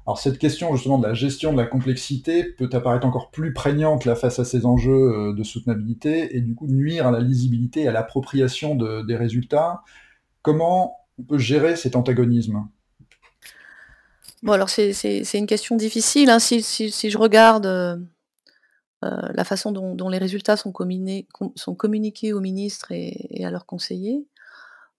[0.05, 4.13] Alors cette question justement de la gestion de la complexité peut apparaître encore plus prégnante
[4.15, 7.93] face à ces enjeux de soutenabilité et du coup nuire à la lisibilité et à
[7.93, 9.83] l'appropriation de, des résultats,
[10.43, 12.69] Comment on peut gérer cet antagonisme?
[14.43, 16.31] Bon, alors c'est une question difficile.
[16.31, 16.39] Hein.
[16.39, 17.97] Si, je regarde euh,
[19.05, 24.27] euh, la façon dont, les résultats sont, communiqués aux ministres et, à leurs conseillers,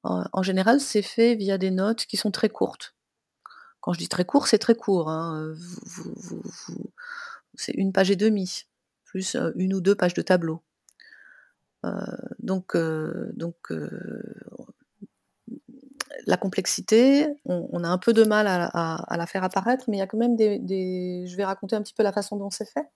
[0.04, 2.96] en général, c'est fait via des notes qui sont très courtes.
[3.82, 5.10] Quand je dis très court, c'est très court.
[5.10, 5.54] Hein.
[7.56, 8.66] c'est une page et demie,
[9.06, 10.62] plus euh, une ou deux pages de tableau.
[12.40, 12.76] donc,
[13.36, 13.72] donc
[16.30, 20.04] la complexité, on, a un peu de mal à, la faire apparaître, mais il y
[20.04, 22.88] a quand même des, Je vais raconter un petit peu la façon dont c'est fait.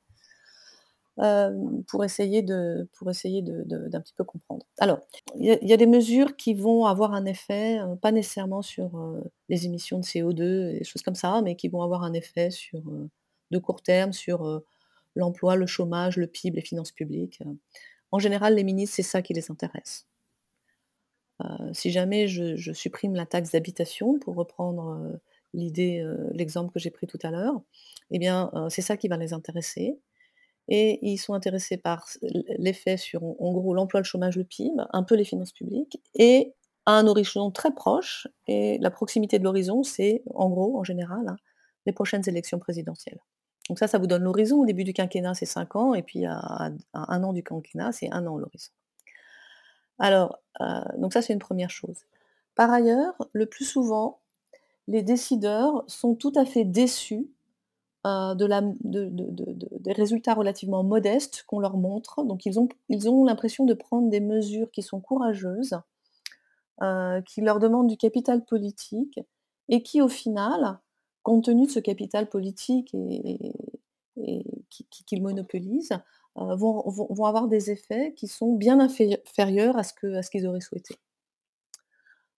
[1.20, 1.52] Euh,
[1.88, 4.66] pour essayer de pour essayer d'un petit peu comprendre.
[4.80, 5.00] Alors,
[5.36, 9.22] il y, a des mesures qui vont avoir un effet, euh, pas nécessairement sur euh,
[9.48, 12.82] les émissions de CO2 et choses comme ça, mais qui vont avoir un effet sur
[13.52, 14.64] de court terme sur
[15.16, 17.44] l'emploi, le chômage, le PIB, les finances publiques.
[18.12, 20.08] En général, les ministres, c'est ça qui les intéresse.
[21.44, 25.18] Euh, si jamais je, supprime la taxe d'habitation, pour reprendre euh,
[25.54, 27.62] l'idée, euh, l'exemple que j'ai pris tout à l'heure,
[28.12, 29.98] eh bien, c'est ça qui va les intéresser.
[30.70, 32.08] Et ils sont intéressés par
[32.58, 36.54] l'effet sur, en gros, l'emploi, le chômage, le PIB, un peu les finances publiques, et
[36.86, 41.28] à un horizon très proche, et la proximité de l'horizon, c'est en gros, en général,
[41.28, 41.38] hein,
[41.86, 43.20] les prochaines élections présidentielles.
[43.70, 44.60] Donc ça, ça vous donne l'horizon.
[44.60, 48.12] Au début du quinquennat, c'est 5 ans, et puis à, un an du quinquennat, c'est
[48.12, 48.72] un an l'horizon.
[50.00, 52.06] Alors, euh, donc ça, c'est une première chose.
[52.56, 54.20] Par ailleurs, le plus souvent,
[54.88, 57.28] les décideurs sont tout à fait déçus
[58.06, 62.24] euh, des résultats relativement modestes qu'on leur montre.
[62.24, 65.80] Donc ils ont, l'impression de prendre des mesures qui sont courageuses,
[66.82, 69.20] euh, qui leur demandent du capital politique,
[69.70, 70.80] et qui au final,
[71.24, 72.94] compte tenu de ce capital politique
[74.18, 75.98] qu'ils monopolisent,
[76.38, 80.98] euh, vont, avoir des effets qui sont bien inférieurs à ce qu'ils auraient souhaité.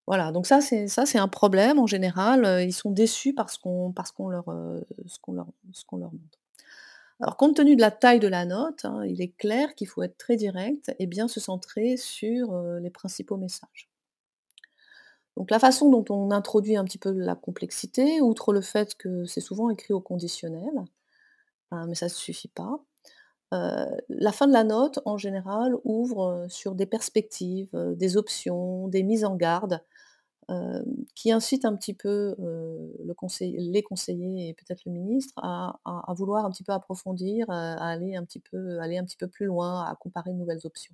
[0.07, 4.27] Voilà, donc ça c'est un problème en général, euh, ils sont déçus euh, ce qu'on
[4.27, 4.47] leur
[6.13, 6.39] montre.
[7.19, 10.03] Alors compte tenu de la taille de la note, hein, il est clair qu'il faut
[10.03, 13.89] être très direct et bien se centrer sur, euh, les principaux messages.
[15.37, 19.25] Donc la façon dont on introduit un petit peu la complexité, outre le fait que
[19.25, 20.71] c'est souvent écrit au conditionnel,
[21.87, 22.79] mais ça ne suffit pas.
[23.51, 29.25] La fin de la note, en général, ouvre, sur des perspectives, des options, des mises
[29.25, 29.81] en garde
[31.15, 32.35] qui incite un petit peu
[33.03, 33.13] les
[33.83, 35.79] conseillers et peut-être le ministre à,
[36.15, 39.45] vouloir un petit peu approfondir, à aller un petit peu, aller un petit peu plus
[39.45, 40.93] loin, à comparer de nouvelles options.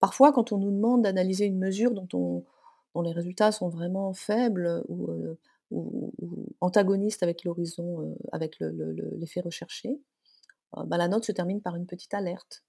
[0.00, 2.44] Parfois, quand on nous demande d'analyser une mesure dont,
[3.02, 5.36] les résultats sont vraiment faibles ou,
[6.60, 10.00] antagonistes avec l'horizon, avec l'effet recherché,
[10.74, 12.64] bah, la note se termine par une petite alerte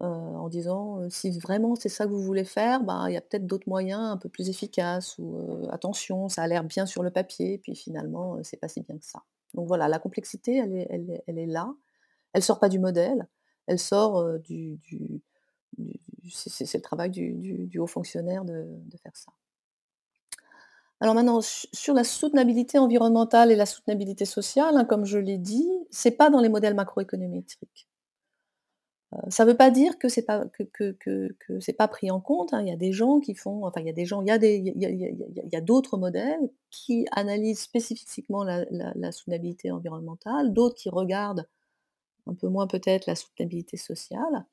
[0.00, 3.46] en disant, «Si vraiment c'est ça que vous voulez faire, ben, il y a peut-être
[3.46, 7.58] d'autres moyens un peu plus efficaces» ou «Attention, ça a l'air bien sur le papier,
[7.58, 9.22] puis finalement, c'est pas si bien que ça».
[9.54, 11.74] Donc voilà, la complexité, elle est elle elle est là.
[12.32, 13.26] Elle sort pas du modèle,
[13.66, 14.78] elle sort, du
[16.30, 19.32] c'est le travail du haut fonctionnaire de faire ça.
[21.00, 25.68] Alors maintenant, sur la soutenabilité environnementale et la soutenabilité sociale, hein, comme je l'ai dit,
[25.90, 27.88] c'est pas dans les modèles macroéconométriques.
[29.14, 32.20] Euh, ça ne veut pas dire que c'est pas que, que, c'est pas pris en
[32.20, 32.52] compte.
[32.52, 32.62] Hein.
[32.62, 35.56] Il y a des gens qui font, enfin il y a des gens, il y
[35.56, 41.48] a d'autres modèles qui analysent spécifiquement la, soutenabilité environnementale, d'autres qui regardent
[42.26, 44.44] un peu moins peut-être la soutenabilité sociale.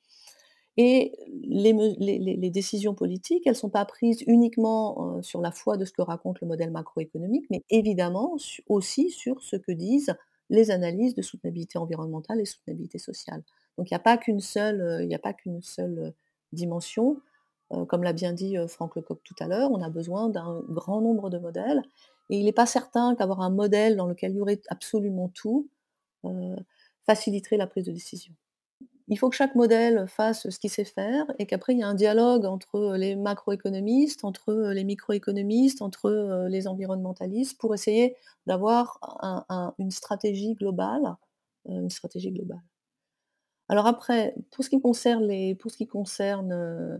[0.78, 5.94] Et les, décisions politiques, elles ne sont pas prises uniquement sur la foi de ce
[5.94, 8.36] que raconte le modèle macroéconomique, mais évidemment
[8.68, 10.16] aussi sur ce que disent
[10.50, 13.42] les analyses de soutenabilité environnementale et soutenabilité sociale.
[13.78, 15.04] Donc il n'y a pas qu'une seule,
[16.52, 17.22] dimension.
[17.88, 21.30] Comme l'a bien dit Franck Lecoq tout à l'heure, on a besoin d'un grand nombre
[21.30, 21.82] de modèles.
[22.30, 25.70] Et il n'est pas certain qu'avoir un modèle dans lequel il y aurait absolument tout
[27.06, 28.34] faciliterait la prise de décision.
[29.08, 31.88] Il faut que chaque modèle fasse ce qu'il sait faire et qu'après il y a
[31.88, 38.16] un dialogue entre les macroéconomistes, entre les microéconomistes, entre les environnementalistes pour essayer
[38.48, 39.00] d'avoir
[39.78, 41.16] une stratégie globale,
[41.68, 42.62] une stratégie globale.
[43.70, 45.58] Alors après, pour ce qui concerne les,
[46.52, 46.98] euh,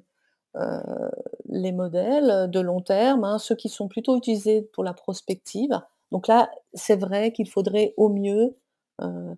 [0.56, 5.80] euh, modèles de long terme, hein, ceux qui sont plutôt utilisés pour la prospective,
[6.12, 8.56] donc là, c'est vrai qu'il faudrait au mieux,
[9.02, 9.36] euh,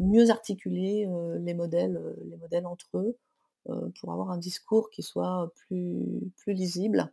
[0.00, 1.08] mieux articuler,
[1.40, 3.16] les modèles, les modèles entre eux,
[3.64, 7.12] pour avoir un discours qui soit plus lisible.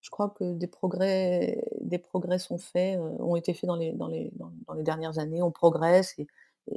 [0.00, 1.64] Je crois que des progrès
[3.18, 4.32] ont été faits dans les
[4.82, 5.42] dernières années.
[5.42, 6.14] On progresse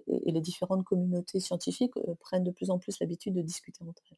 [0.08, 4.04] et les différentes communautés scientifiques euh, prennent de plus en plus l'habitude de discuter entre
[4.12, 4.18] elles.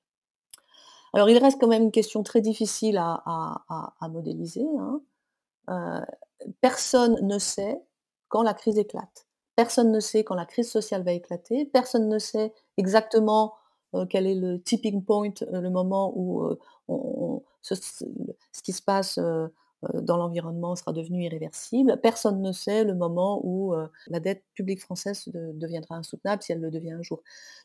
[1.14, 4.66] Alors il reste quand même une question très difficile à, modéliser.
[4.80, 5.02] Hein.
[5.70, 6.06] Euh,
[6.62, 7.82] personne ne sait
[8.30, 9.28] quand la crise éclate.
[9.56, 11.66] Personne ne sait quand la crise sociale va éclater.
[11.66, 13.54] Personne ne sait exactement
[13.96, 16.56] euh, quel est le tipping point, le moment où
[17.62, 17.74] ce,
[18.64, 19.20] qui se passe
[19.84, 22.00] euh, dans l'environnement sera devenu irréversible.
[22.02, 26.62] Personne ne sait le moment où euh, la dette publique française deviendra insoutenable, si elle
[26.62, 27.24] le devient un jour.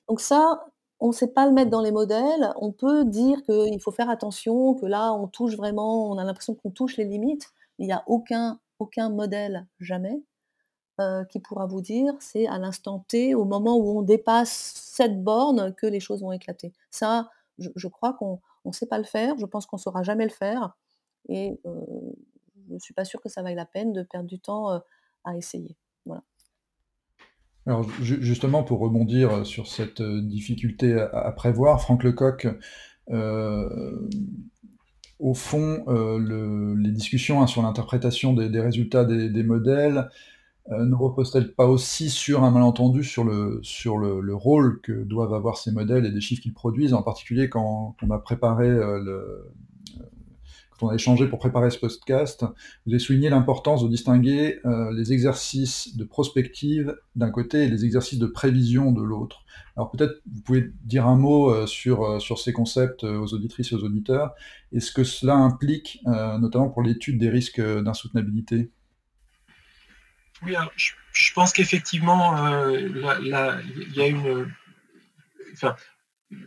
[0.09, 0.65] Donc ça,
[0.99, 2.53] on ne sait pas le mettre dans les modèles.
[2.57, 6.55] On peut dire qu'il faut faire attention, que là, on touche vraiment, on a l'impression
[6.55, 7.51] qu'on touche les limites.
[7.79, 10.23] Il n'y a aucun, aucun modèle, jamais,
[11.01, 15.23] euh, qui pourra vous dire c'est à l'instant T, au moment où on dépasse cette
[15.23, 16.73] borne, que les choses vont éclater.
[16.91, 19.37] Ça, je, crois qu'on ne sait pas le faire.
[19.39, 20.77] Je pense qu'on ne saura jamais le faire
[21.29, 24.69] et je ne suis pas sûre que ça vaille la peine de perdre du temps
[25.25, 25.77] à essayer.
[26.05, 26.23] Voilà.
[27.67, 32.47] Alors justement, pour rebondir sur cette difficulté à, prévoir, Franck Lecoq,
[35.19, 35.85] au fond,
[36.69, 40.09] les discussions hein, sur l'interprétation des, résultats des, modèles
[40.71, 45.57] ne reposent-elles pas aussi sur un malentendu sur, le, sur le, rôle que doivent avoir
[45.57, 49.49] ces modèles et des chiffres qu'ils produisent, en particulier quand on a préparé le,
[50.79, 52.45] quand on a échangé pour préparer ce podcast,
[52.85, 57.85] vous avez souligné l'importance de distinguer euh, les exercices de prospective d'un côté et les
[57.85, 59.45] exercices de prévision de l'autre.
[59.77, 63.73] Alors peut-être vous pouvez dire un mot euh, sur, euh, sur ces concepts aux auditrices
[63.73, 64.35] et aux auditeurs
[64.73, 68.71] et ce que cela implique, notamment pour l'étude des risques d'insoutenabilité?
[70.47, 73.29] Oui, je, pense qu'effectivement, il
[73.95, 74.51] y a une...
[75.53, 75.75] Enfin,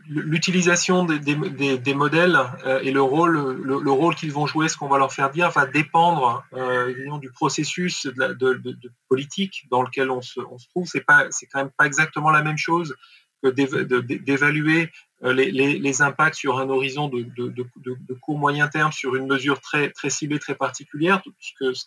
[0.07, 4.97] l'utilisation des, modèles euh, et le rôle, le, rôle qu'ils vont jouer, ce qu'on va
[4.97, 8.77] leur faire dire, va dépendre euh, du processus de,
[9.07, 10.85] politique dans lequel on se, trouve.
[10.85, 12.95] C'est pas, c'est quand même pas exactement la même chose
[13.41, 14.91] que d'évaluer
[15.23, 20.39] euh, les, impacts sur un horizon de, court moyen terme sur une mesure très, ciblée,
[20.39, 21.85] très particulière, ce ce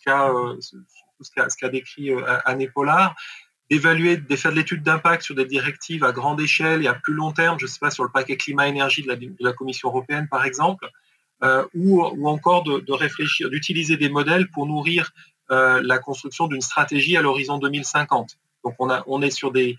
[1.23, 2.11] ce qu'a décrit
[2.45, 3.15] Anne Pollard,
[3.69, 7.13] d'évaluer, de faire de l'étude d'impact sur des directives à grande échelle et à plus
[7.13, 10.45] long terme, je ne sais pas, sur le paquet climat-énergie de, la, Commission européenne, par
[10.45, 10.89] exemple,
[11.43, 15.11] euh, ou, encore de, réfléchir, d'utiliser des modèles pour nourrir
[15.51, 18.37] euh, la construction d'une stratégie à l'horizon 2050.
[18.63, 19.77] Donc on, a, on est sur des,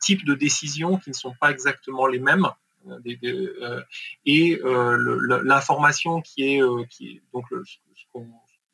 [0.00, 2.48] types de décisions qui ne sont pas exactement les mêmes.
[2.86, 3.80] Euh,
[4.26, 6.60] et l'information qui est,
[6.90, 7.64] qui donc le,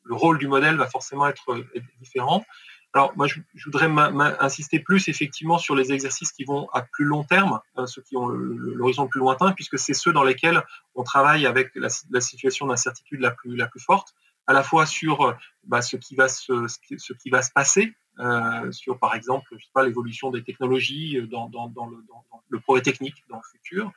[0.03, 1.55] le, rôle du modèle va forcément être
[1.99, 2.43] différent.
[2.93, 3.87] Alors moi, je, voudrais
[4.39, 8.17] insister plus effectivement sur les exercices qui vont à plus long terme, hein, ceux qui
[8.17, 10.61] ont l'horizon le plus lointain, puisque c'est ceux dans lesquels
[10.95, 11.89] on travaille avec la,
[12.21, 14.13] situation d'incertitude la plus, forte,
[14.45, 20.29] à la fois sur bah, ce, qui va se, passer, euh, sur par exemple l'évolution
[20.29, 23.91] des technologies dans, le, dans, progrès technique dans le futur.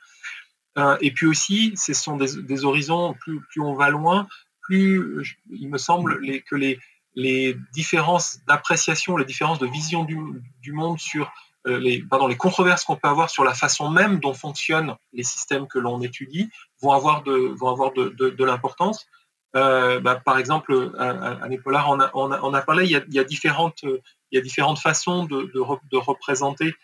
[0.77, 4.27] Euh, et puis aussi, ce sont des, horizons, plus on va loin,
[4.65, 6.79] plus il me semble les, que les,
[7.15, 11.31] les différences d'appréciation, les différences de vision du, monde sur
[11.67, 15.23] euh, les, pardon, les controverses qu'on peut avoir sur la façon même dont fonctionnent les
[15.23, 16.49] systèmes que l'on étudie
[16.81, 19.07] vont avoir de, vont avoir de, de, l'importance.
[19.55, 23.03] Euh, bah, par exemple, à, Népolar, on a, on, a, a, parlé, il y a,
[23.07, 26.75] il y a, différentes, il y a différentes façons de, de représenter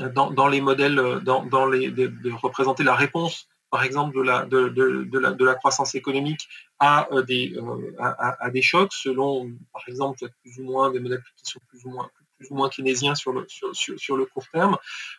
[0.00, 4.44] dans, dans, les modèles, dans, dans les, de, représenter la réponse par exemple de la,
[4.44, 6.48] de, de, la, de la, croissance économique
[6.78, 11.24] à euh, des, euh, à, des chocs selon, par exemple, plus ou moins des modèles
[11.36, 12.08] qui sont plus ou moins,
[12.38, 14.76] plus ou moins keynésiens sur le, sur, sur, le court terme.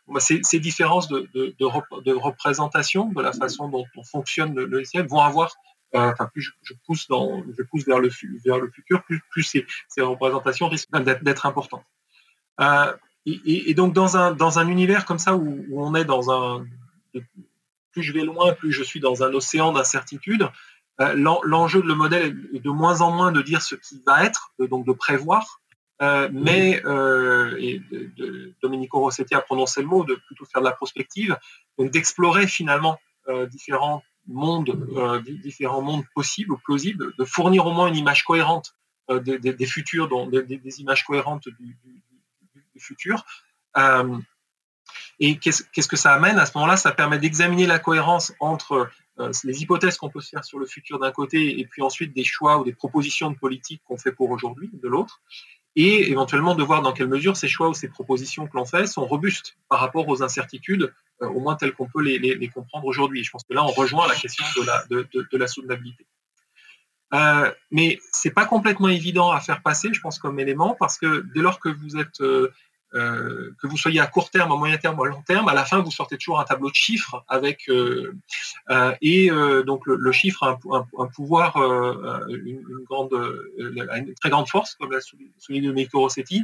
[0.07, 5.05] Bah, ces, ces, différences de, de, représentation de la façon dont on fonctionne le logiciel
[5.05, 5.53] vont avoir
[5.93, 8.09] euh, Enfin, plus je, pousse dans, je pousse vers le,
[8.45, 11.83] vers le futur, plus, plus ces, ces représentations risquent d'être importantes.
[13.25, 16.65] et, donc dans un, dans un univers comme ça où on est dans un
[17.95, 20.49] plus je vais loin, plus je suis dans un océan d'incertitude.
[20.99, 24.25] Euh, l'enjeu de le modèle est de moins en moins de dire ce qui va
[24.25, 25.61] être, donc de prévoir,
[26.01, 27.81] euh, mais euh, et
[28.61, 31.37] Domenico Rossetti a prononcé le mot de plutôt faire de la prospective,
[31.77, 32.99] donc d'explorer finalement
[33.49, 34.71] différents mondes,
[35.41, 38.75] différents mondes possibles ou plausibles, de fournir au moins une image cohérente
[39.09, 41.75] des, futurs, des, images cohérentes du
[42.77, 43.25] futur.
[45.19, 46.77] Et qu'est-ce que ça amène à ce moment-là?
[46.77, 48.89] Ça permet d'examiner la cohérence entre
[49.19, 52.13] euh, les hypothèses qu'on peut se faire sur le futur d'un côté et puis ensuite
[52.13, 55.21] des choix ou des propositions de politique qu'on fait pour aujourd'hui de l'autre
[55.75, 58.87] et éventuellement de voir dans quelle mesure ces choix ou ces propositions que l'on fait
[58.87, 63.23] sont robustes par rapport aux incertitudes, euh, au moins telles qu'on peut les, comprendre aujourd'hui.
[63.23, 66.05] Je pense que là, on rejoint la question de la, de, la soutenabilité.
[67.13, 71.25] Euh, mais c'est pas complètement évident à faire passer, je pense, comme élément, parce que
[71.33, 72.21] dès lors que vous êtes
[72.93, 75.53] euh, que vous soyez à court terme, à moyen terme ou à long terme, à
[75.53, 78.15] la fin, vous sortez toujours un tableau de chiffres avec euh,
[78.69, 79.29] euh, et
[79.65, 83.13] donc le, chiffre a un, pouvoir, une, grande,
[83.57, 86.43] une très grande force, comme l'a souligné Domenico Rossetti,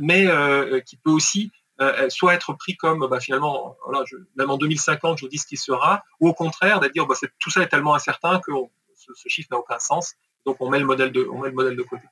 [0.00, 0.26] mais
[0.84, 1.50] qui peut aussi
[2.08, 3.76] soit être pris comme bah, finalement,
[4.36, 7.14] même en 2050, je vous dis ce qui sera, ou au contraire, de dire bah,
[7.38, 8.52] tout ça est tellement incertain que
[8.96, 11.54] ce, ce, chiffre n'a aucun sens, donc on met le modèle de, on met le
[11.54, 12.04] modèle de côté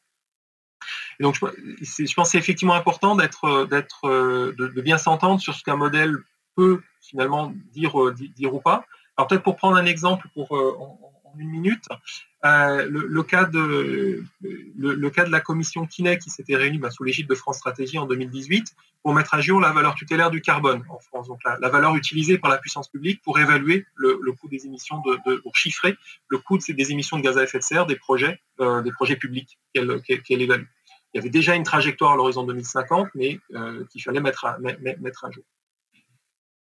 [1.22, 3.66] donc, je, pense que c'est effectivement important d'être, euh,
[4.04, 6.16] euh, de, bien s'entendre sur ce qu'un modèle
[6.56, 8.84] peut finalement dire, euh, dire ou pas.
[9.16, 10.98] Alors peut-être pour prendre un exemple pour en,
[11.38, 11.84] une minute,
[12.42, 14.24] le, cas de,
[15.30, 19.14] la commission Kiné qui s'était réunie bah, sous l'égide de France Stratégie en 2018 pour
[19.14, 22.50] mettre à jour la valeur tutélaire du carbone en France, donc la, valeur utilisée par
[22.50, 25.02] la puissance publique pour évaluer le, coût des émissions,
[25.42, 25.96] pour chiffrer
[26.28, 28.40] le coût des émissions de gaz à effet de serre des projets,
[29.20, 30.66] publics qu'elle évalue
[31.12, 35.30] il y avait déjà une trajectoire à l'horizon 2050, mais euh, qu'il fallait mettre à,
[35.30, 35.44] jour.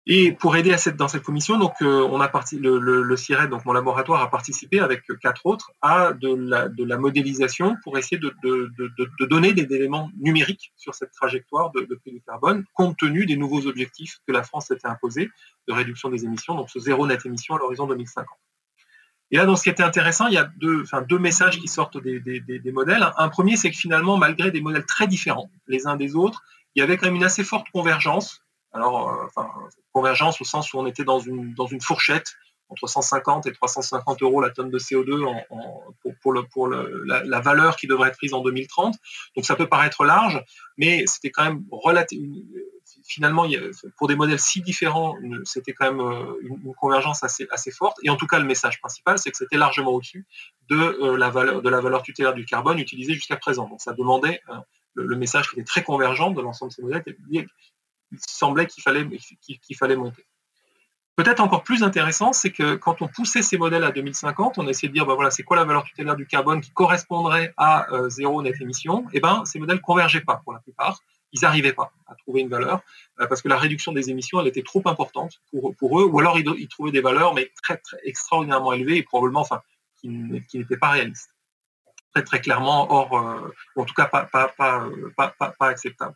[0.09, 4.31] Et pour aider dans cette commission, donc euh, a le, CIRED, donc mon laboratoire, a
[4.31, 9.75] participé avec quatre autres à de la, modélisation pour essayer de, de, de, donner des
[9.75, 14.33] éléments numériques sur cette trajectoire de, prix du carbone, compte tenu des nouveaux objectifs que
[14.33, 15.31] la France s'était imposés
[15.67, 18.29] de réduction des émissions, donc ce zéro net émission à l'horizon 2050.
[19.31, 21.69] Et là, dans ce qui était intéressant, il y a deux, enfin, deux messages qui
[21.69, 23.07] sortent des, modèles.
[23.17, 26.43] Un premier, c'est que finalement, malgré des modèles très différents les uns des autres,
[26.75, 28.43] il y avait quand même une assez forte convergence.
[28.73, 29.49] Alors, euh, enfin,
[29.93, 32.37] convergence au sens où on était dans une, dans une fourchette
[32.69, 35.41] entre 150 et 350 euros la tonne de CO2 en,
[36.21, 38.97] pour, la, valeur qui devrait être prise en 2030.
[39.37, 40.43] Donc ça peut paraître large,
[40.77, 42.37] mais c'était quand même relativement
[43.07, 43.47] finalement,
[43.97, 47.99] pour des modèles si différents, c'était quand même euh, une, convergence assez, forte.
[48.03, 50.27] Et en tout cas, le message principal, c'est que c'était largement au-dessus
[50.69, 53.69] de, euh, la valeur, de la valeur tutélaire du carbone utilisée jusqu'à présent.
[53.69, 54.57] Donc ça demandait, euh,
[54.95, 57.47] le, message qui était très convergent de l'ensemble de ces modèles, il
[58.27, 59.07] semblait qu'il fallait,
[59.79, 60.27] fallait monter.
[61.15, 64.89] Peut-être encore plus intéressant, c'est que quand on poussait ces modèles à 2050, on essayait
[64.89, 68.43] de dire, ben voilà, c'est quoi la valeur tutélaire du carbone qui correspondrait à zéro
[68.43, 69.07] net émission?
[69.15, 71.01] Eh ben, ces modèles convergeaient pas pour la plupart
[71.33, 72.81] ils n'arrivaient pas à trouver une valeur
[73.21, 76.39] euh, parce que la réduction des émissions, elle était trop importante pour, eux, ou alors
[76.39, 79.63] ils, trouvaient des valeurs mais très, très extraordinairement élevées et probablement, enfin,
[80.01, 81.31] qui, n'étaient pas réalistes,
[82.15, 86.15] très très clairement hors, euh, en tout cas pas pas, pas, pas, pas, acceptables.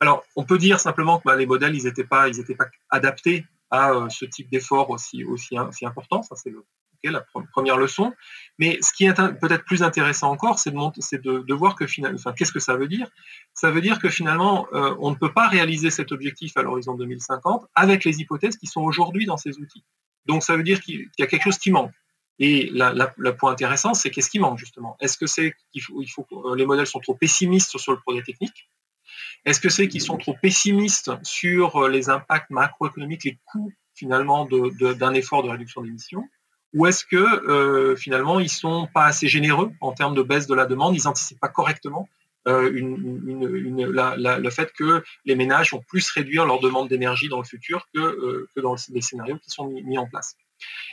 [0.00, 3.44] Alors, on peut dire simplement que bah, les modèles, ils n'étaient pas, ils pas adaptés
[3.70, 6.22] à euh, ce type d'effort aussi, aussi, aussi important.
[6.22, 6.64] Ça, c'est le,
[7.10, 8.12] la première leçon.
[8.58, 12.52] Mais ce qui est peut-être plus intéressant encore, c'est de, de, voir que finalement, qu'est-ce
[12.52, 13.08] que ça veut dire?
[13.52, 16.94] Ça veut dire que finalement, euh, on ne peut pas réaliser cet objectif à l'horizon
[16.94, 19.84] 2050 avec les hypothèses qui sont aujourd'hui dans ces outils.
[20.26, 21.92] Donc ça veut dire qu'il y a quelque chose qui manque.
[22.38, 24.96] Et le point intéressant, c'est qu'est-ce qui manque justement?
[25.00, 28.00] Est-ce que c'est qu'il faut, il faut que les modèles sont trop pessimistes sur le
[28.00, 28.68] projet technique?
[29.44, 35.14] Est-ce que c'est qu'ils sont trop pessimistes sur les impacts macroéconomiques, les coûts finalement d'un
[35.14, 36.24] effort de réduction d'émissions?
[36.74, 40.54] Ou est-ce que euh, finalement ils sont pas assez généreux en termes de baisse de
[40.54, 42.08] la demande, ils n'anticipent pas correctement
[42.46, 47.86] euh, le fait que les ménages vont plus réduire leur demande d'énergie dans le futur
[47.94, 50.36] que, euh, dans les scénarios qui sont mis, en place.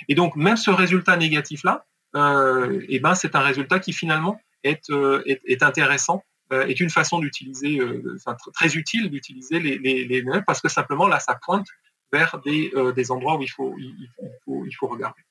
[0.08, 4.90] Et donc même ce résultat négatif-là, eh ben, c'est un résultat qui finalement est,
[5.26, 7.80] est, intéressant, est une façon d'utiliser,
[8.16, 11.68] enfin, très utile d'utiliser les, les, parce que simplement là ça pointe
[12.14, 14.10] vers des, des endroits où il faut, il
[14.46, 15.22] faut, il faut regarder.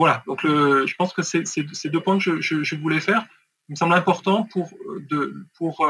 [0.00, 1.44] Voilà, donc je pense que ces
[1.90, 3.26] deux points que je, voulais faire.
[3.68, 4.70] Me semble important pour,
[5.54, 5.86] pour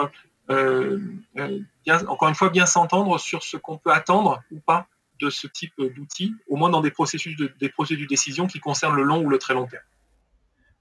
[0.50, 0.98] euh,
[1.38, 1.61] euh,
[2.08, 4.88] encore une fois, bien s'entendre sur ce qu'on peut attendre ou pas
[5.20, 8.58] de ce type d'outils, au moins dans des processus de, des procédures de décision qui
[8.58, 9.84] concernent le long ou le très long terme.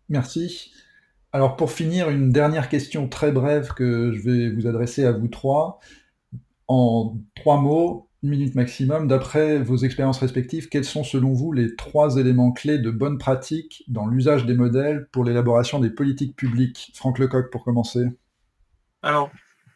[0.09, 0.73] Merci.
[1.32, 5.27] Alors pour finir, une dernière question très brève que je vais vous adresser à vous
[5.27, 5.80] trois.
[6.67, 9.07] En trois mots, une minute maximum.
[9.07, 13.84] D'après vos expériences respectives, quels sont selon vous les trois éléments clés de bonne pratique
[13.88, 16.91] dans l'usage des modèles pour l'élaboration des politiques publiques?
[16.95, 18.05] Franck Lecoq, pour commencer.
[19.01, 19.32] Alors,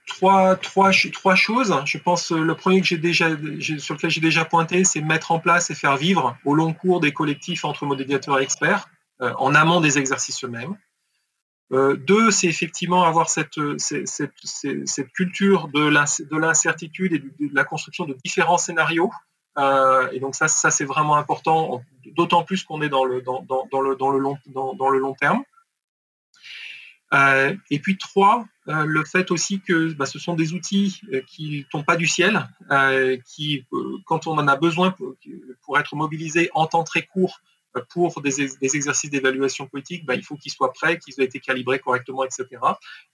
[0.08, 1.74] trois, trois, trois choses.
[1.86, 3.30] Je pense euh, le premier que j'ai déjà,
[3.78, 7.00] sur lequel j'ai déjà pointé, c'est mettre en place et faire vivre au long cours
[7.00, 8.90] des collectifs entre modéliateurs et experts,
[9.22, 10.76] euh, en amont des exercices eux-mêmes.
[11.74, 18.06] Euh, deux, c'est effectivement avoir cette, euh, cette, culture de l'incertitude et de, la construction
[18.06, 19.12] de différents scénarios.
[19.58, 21.82] Euh, et donc ça, ça c'est vraiment important,
[22.16, 25.44] d'autant plus qu'on est dans le, dans, le, dans, le long, dans, le long terme.
[27.12, 31.86] et puis trois, le fait aussi que bah, ce sont des outils qui ne tombent
[31.86, 32.48] pas du ciel,
[33.26, 33.66] qui,
[34.06, 35.16] quand on en a besoin pour,
[35.64, 37.42] pour, être mobilisés en temps très court,
[37.94, 41.80] pour des, exercices d'évaluation politique, bah, il faut qu'ils soient prêts, qu'ils aient été calibrés
[41.80, 42.46] correctement, etc.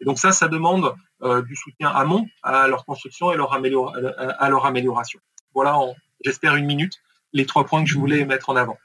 [0.01, 4.49] Et donc ça, ça demande euh, du soutien amont à leur construction et leur à
[4.49, 5.19] leur amélioration.
[5.53, 5.77] Voilà,
[6.23, 7.01] j'espère une minute,
[7.33, 8.77] les trois points que je voulais mettre en avant.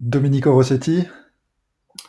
[0.00, 1.06] Domenico Rossetti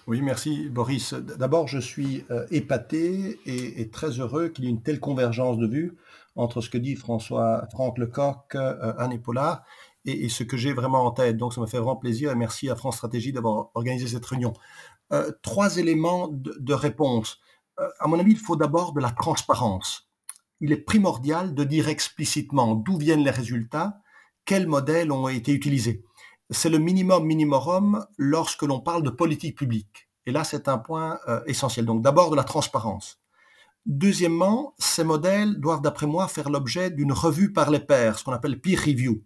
[0.07, 1.13] oui, merci Boris.
[1.13, 5.67] D'abord, je suis euh, épaté et, très heureux qu'il y ait une telle convergence de
[5.67, 5.97] vues
[6.35, 9.63] entre ce que dit François Franck Lecoq, euh, Anne Paula,
[10.05, 11.37] et, ce que j'ai vraiment en tête.
[11.37, 14.53] Donc, ça me fait vraiment plaisir et merci à France Stratégie d'avoir organisé cette réunion.
[15.13, 17.39] Euh, trois éléments de, réponse.
[17.79, 20.09] Euh, à mon avis, il faut d'abord de la transparence.
[20.59, 23.99] Il est primordial de dire explicitement d'où viennent les résultats,
[24.45, 26.03] quels modèles ont été utilisés.
[26.49, 30.09] C'est le minimum minimum lorsque l'on parle de politique publique.
[30.25, 31.85] Et là, c'est un point euh, essentiel.
[31.85, 33.21] Donc, d'abord de la transparence.
[33.87, 38.31] Deuxièmement, ces modèles doivent, d'après moi, faire l'objet d'une revue par les pairs, ce qu'on
[38.31, 39.23] appelle peer review.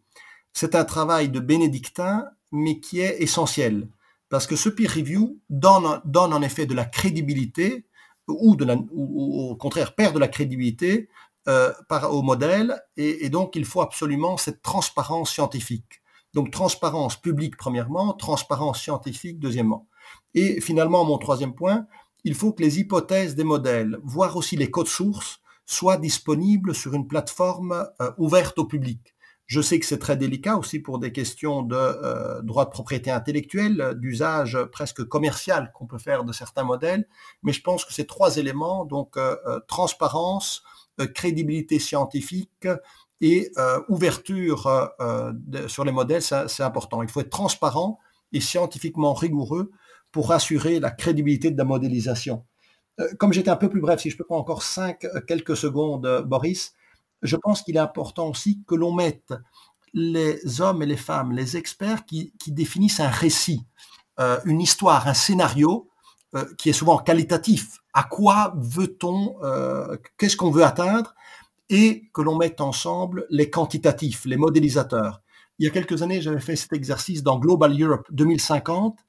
[0.58, 3.90] C'est un travail de bénédictin, mais qui est essentiel,
[4.30, 5.86] parce que ce peer review donne,
[6.16, 7.86] en effet de la crédibilité,
[8.30, 8.56] ou,
[9.52, 11.10] au contraire perd de la crédibilité
[11.50, 11.74] euh,
[12.10, 16.02] au modèle, et, donc il faut absolument cette transparence scientifique.
[16.34, 19.90] Donc transparence publique premièrement, transparence scientifique deuxièmement.
[20.36, 21.86] Et finalement, mon troisième point,
[22.24, 26.94] il faut que les hypothèses des modèles, voire aussi les codes sources, soient disponibles sur
[26.94, 29.15] une plateforme euh, ouverte au public
[29.48, 33.12] Je sais que c'est très délicat aussi pour des questions de euh, droit de propriété
[33.12, 37.08] intellectuelle, d'usage presque commercial qu'on peut faire de certains modèles,
[37.44, 40.64] mais je pense que ces trois éléments, donc euh, euh, transparence,
[41.14, 42.68] crédibilité scientifique
[43.20, 43.52] et
[43.90, 44.94] ouverture
[45.68, 47.04] sur les modèles, c'est important.
[47.04, 48.00] Il faut être transparent
[48.32, 49.72] et scientifiquement rigoureux
[50.14, 52.46] pour assurer la crédibilité de la modélisation.
[53.20, 56.74] comme j'étais un peu plus bref, si je peux prendre encore cinq quelques secondes, Boris,
[57.22, 59.34] je pense qu'il est important aussi que l'on mette
[59.96, 63.66] les hommes et les femmes, les experts qui, définissent un récit,
[64.20, 65.90] euh, une histoire, un scénario
[66.36, 67.80] euh, qui est souvent qualitatif.
[67.94, 71.16] À quoi veut-on, euh, qu'est-ce qu'on veut atteindre?
[71.70, 75.22] Et que l'on mette ensemble les quantitatifs, les modélisateurs.
[75.60, 79.00] Il y a quelques années, j'avais fait cet exercice dans Global Europe 2050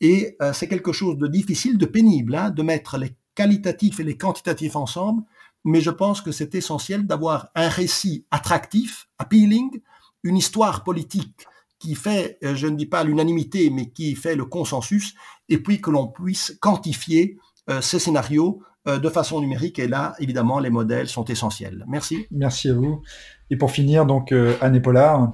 [0.00, 4.16] et c'est quelque chose de difficile, de pénible, hein, de mettre les qualitatifs et les
[4.16, 5.24] quantitatifs ensemble
[5.64, 9.80] mais je pense que c'est essentiel d'avoir un récit attractif, appealing,
[10.22, 11.46] une histoire politique
[11.78, 15.14] qui fait, euh, je ne dis pas l'unanimité, mais qui fait le consensus,
[15.48, 17.38] et puis que l'on puisse quantifier
[17.70, 19.78] euh, ces scénarios euh, de façon numérique.
[19.78, 21.84] Et là, évidemment, les modèles sont essentiels.
[21.86, 22.26] Merci.
[22.30, 23.02] Merci à vous.
[23.50, 25.32] Et pour finir, donc, Anne Pollard.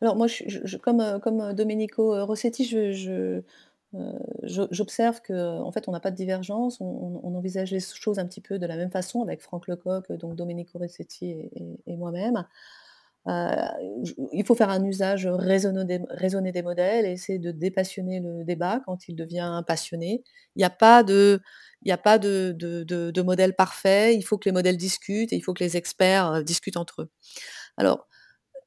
[0.00, 3.42] Alors moi, je, comme, comme Domenico Rossetti, je,
[3.94, 8.40] euh, j'observe qu'en fait, on n'a pas de divergence, on, envisage les choses un petit
[8.40, 11.50] peu de la même façon avec Franck Lecoq, donc Domenico Rossetti
[11.86, 12.46] et, moi-même.
[13.28, 13.54] Euh,
[14.32, 18.80] il faut faire un usage raisonné des, des modèles et essayer de dépassionner le débat
[18.84, 20.24] quand il devient passionné.
[20.56, 21.40] Il n'y a pas de,
[21.82, 25.54] il a pas de, modèle parfait, il faut que les modèles discutent et il faut
[25.54, 27.10] que les experts euh, discutent entre eux.
[27.76, 28.08] Alors,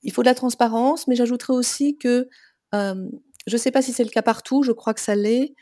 [0.03, 2.29] il faut de la transparence, mais j'ajouterais aussi que
[3.47, 5.55] je ne sais pas si c'est le cas partout, je crois que ça l'est,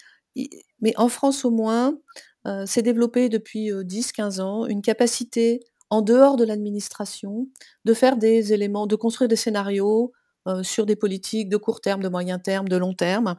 [0.82, 1.98] mais en France au moins,
[2.46, 7.48] euh, s'est développé depuis 10-15 euh, ans une capacité en dehors de l'administration
[7.86, 10.12] de faire des éléments, de construire des scénarios
[10.48, 13.36] euh, sur des politiques de court terme, de moyen terme, de long terme.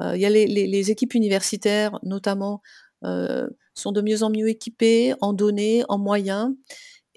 [0.00, 2.60] il y a les, équipes universitaires, notamment,
[3.02, 6.54] sont de mieux en mieux équipées en données, en moyens.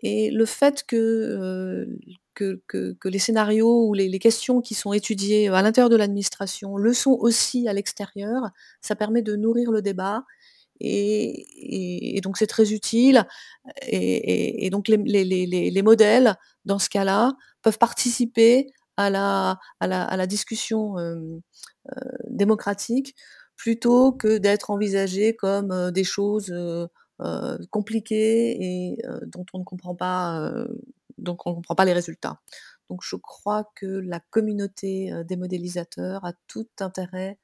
[0.03, 1.87] Et le fait que,
[2.33, 7.17] que, les scénarios ou les, questions qui sont étudiées à l'intérieur de l'administration le sont
[7.19, 8.49] aussi à l'extérieur.
[8.81, 10.23] Ça permet de nourrir le débat.
[10.79, 13.25] Et, donc c'est très utile.
[13.87, 16.35] Et, donc les, modèles,
[16.65, 19.87] dans ce cas-là, peuvent participer à la, à
[20.17, 20.95] la, discussion
[22.27, 23.15] démocratique
[23.57, 26.53] plutôt que d'être envisagés comme des choses
[27.69, 28.97] compliquées et
[29.27, 30.51] dont on ne comprend pas
[31.17, 32.39] donc on comprend pas les résultats.
[32.89, 37.37] Donc je crois que la communauté des modélisateurs a tout intérêt,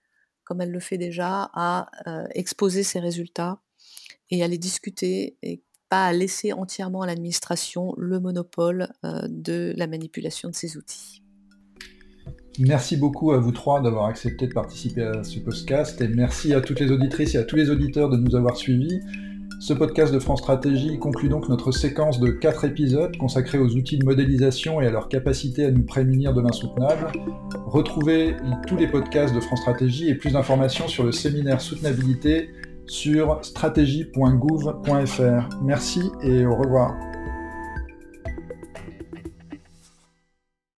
[0.43, 1.88] comme elle le fait déjà, à
[2.34, 3.61] exposer ses résultats
[4.32, 9.88] et à les discuter et pas à laisser entièrement à l'administration le monopole de la
[9.88, 11.21] manipulation de ces outils.
[12.57, 16.61] Merci beaucoup à vous trois d'avoir accepté de participer à ce podcast et merci à
[16.61, 19.01] toutes les auditrices et à tous les auditeurs de nous avoir suivis.
[19.60, 23.97] Ce podcast de France Stratégie conclut donc notre séquence de 4 épisodes consacrés aux outils
[23.97, 27.12] de modélisation et à leur capacité à nous prémunir de l'insoutenable.
[27.66, 28.36] Retrouvez
[28.68, 32.49] tous les podcasts de France Stratégie et plus d'informations sur le séminaire soutenabilité
[32.86, 35.49] sur stratégie.gouv.fr.
[35.64, 36.93] Merci et au revoir.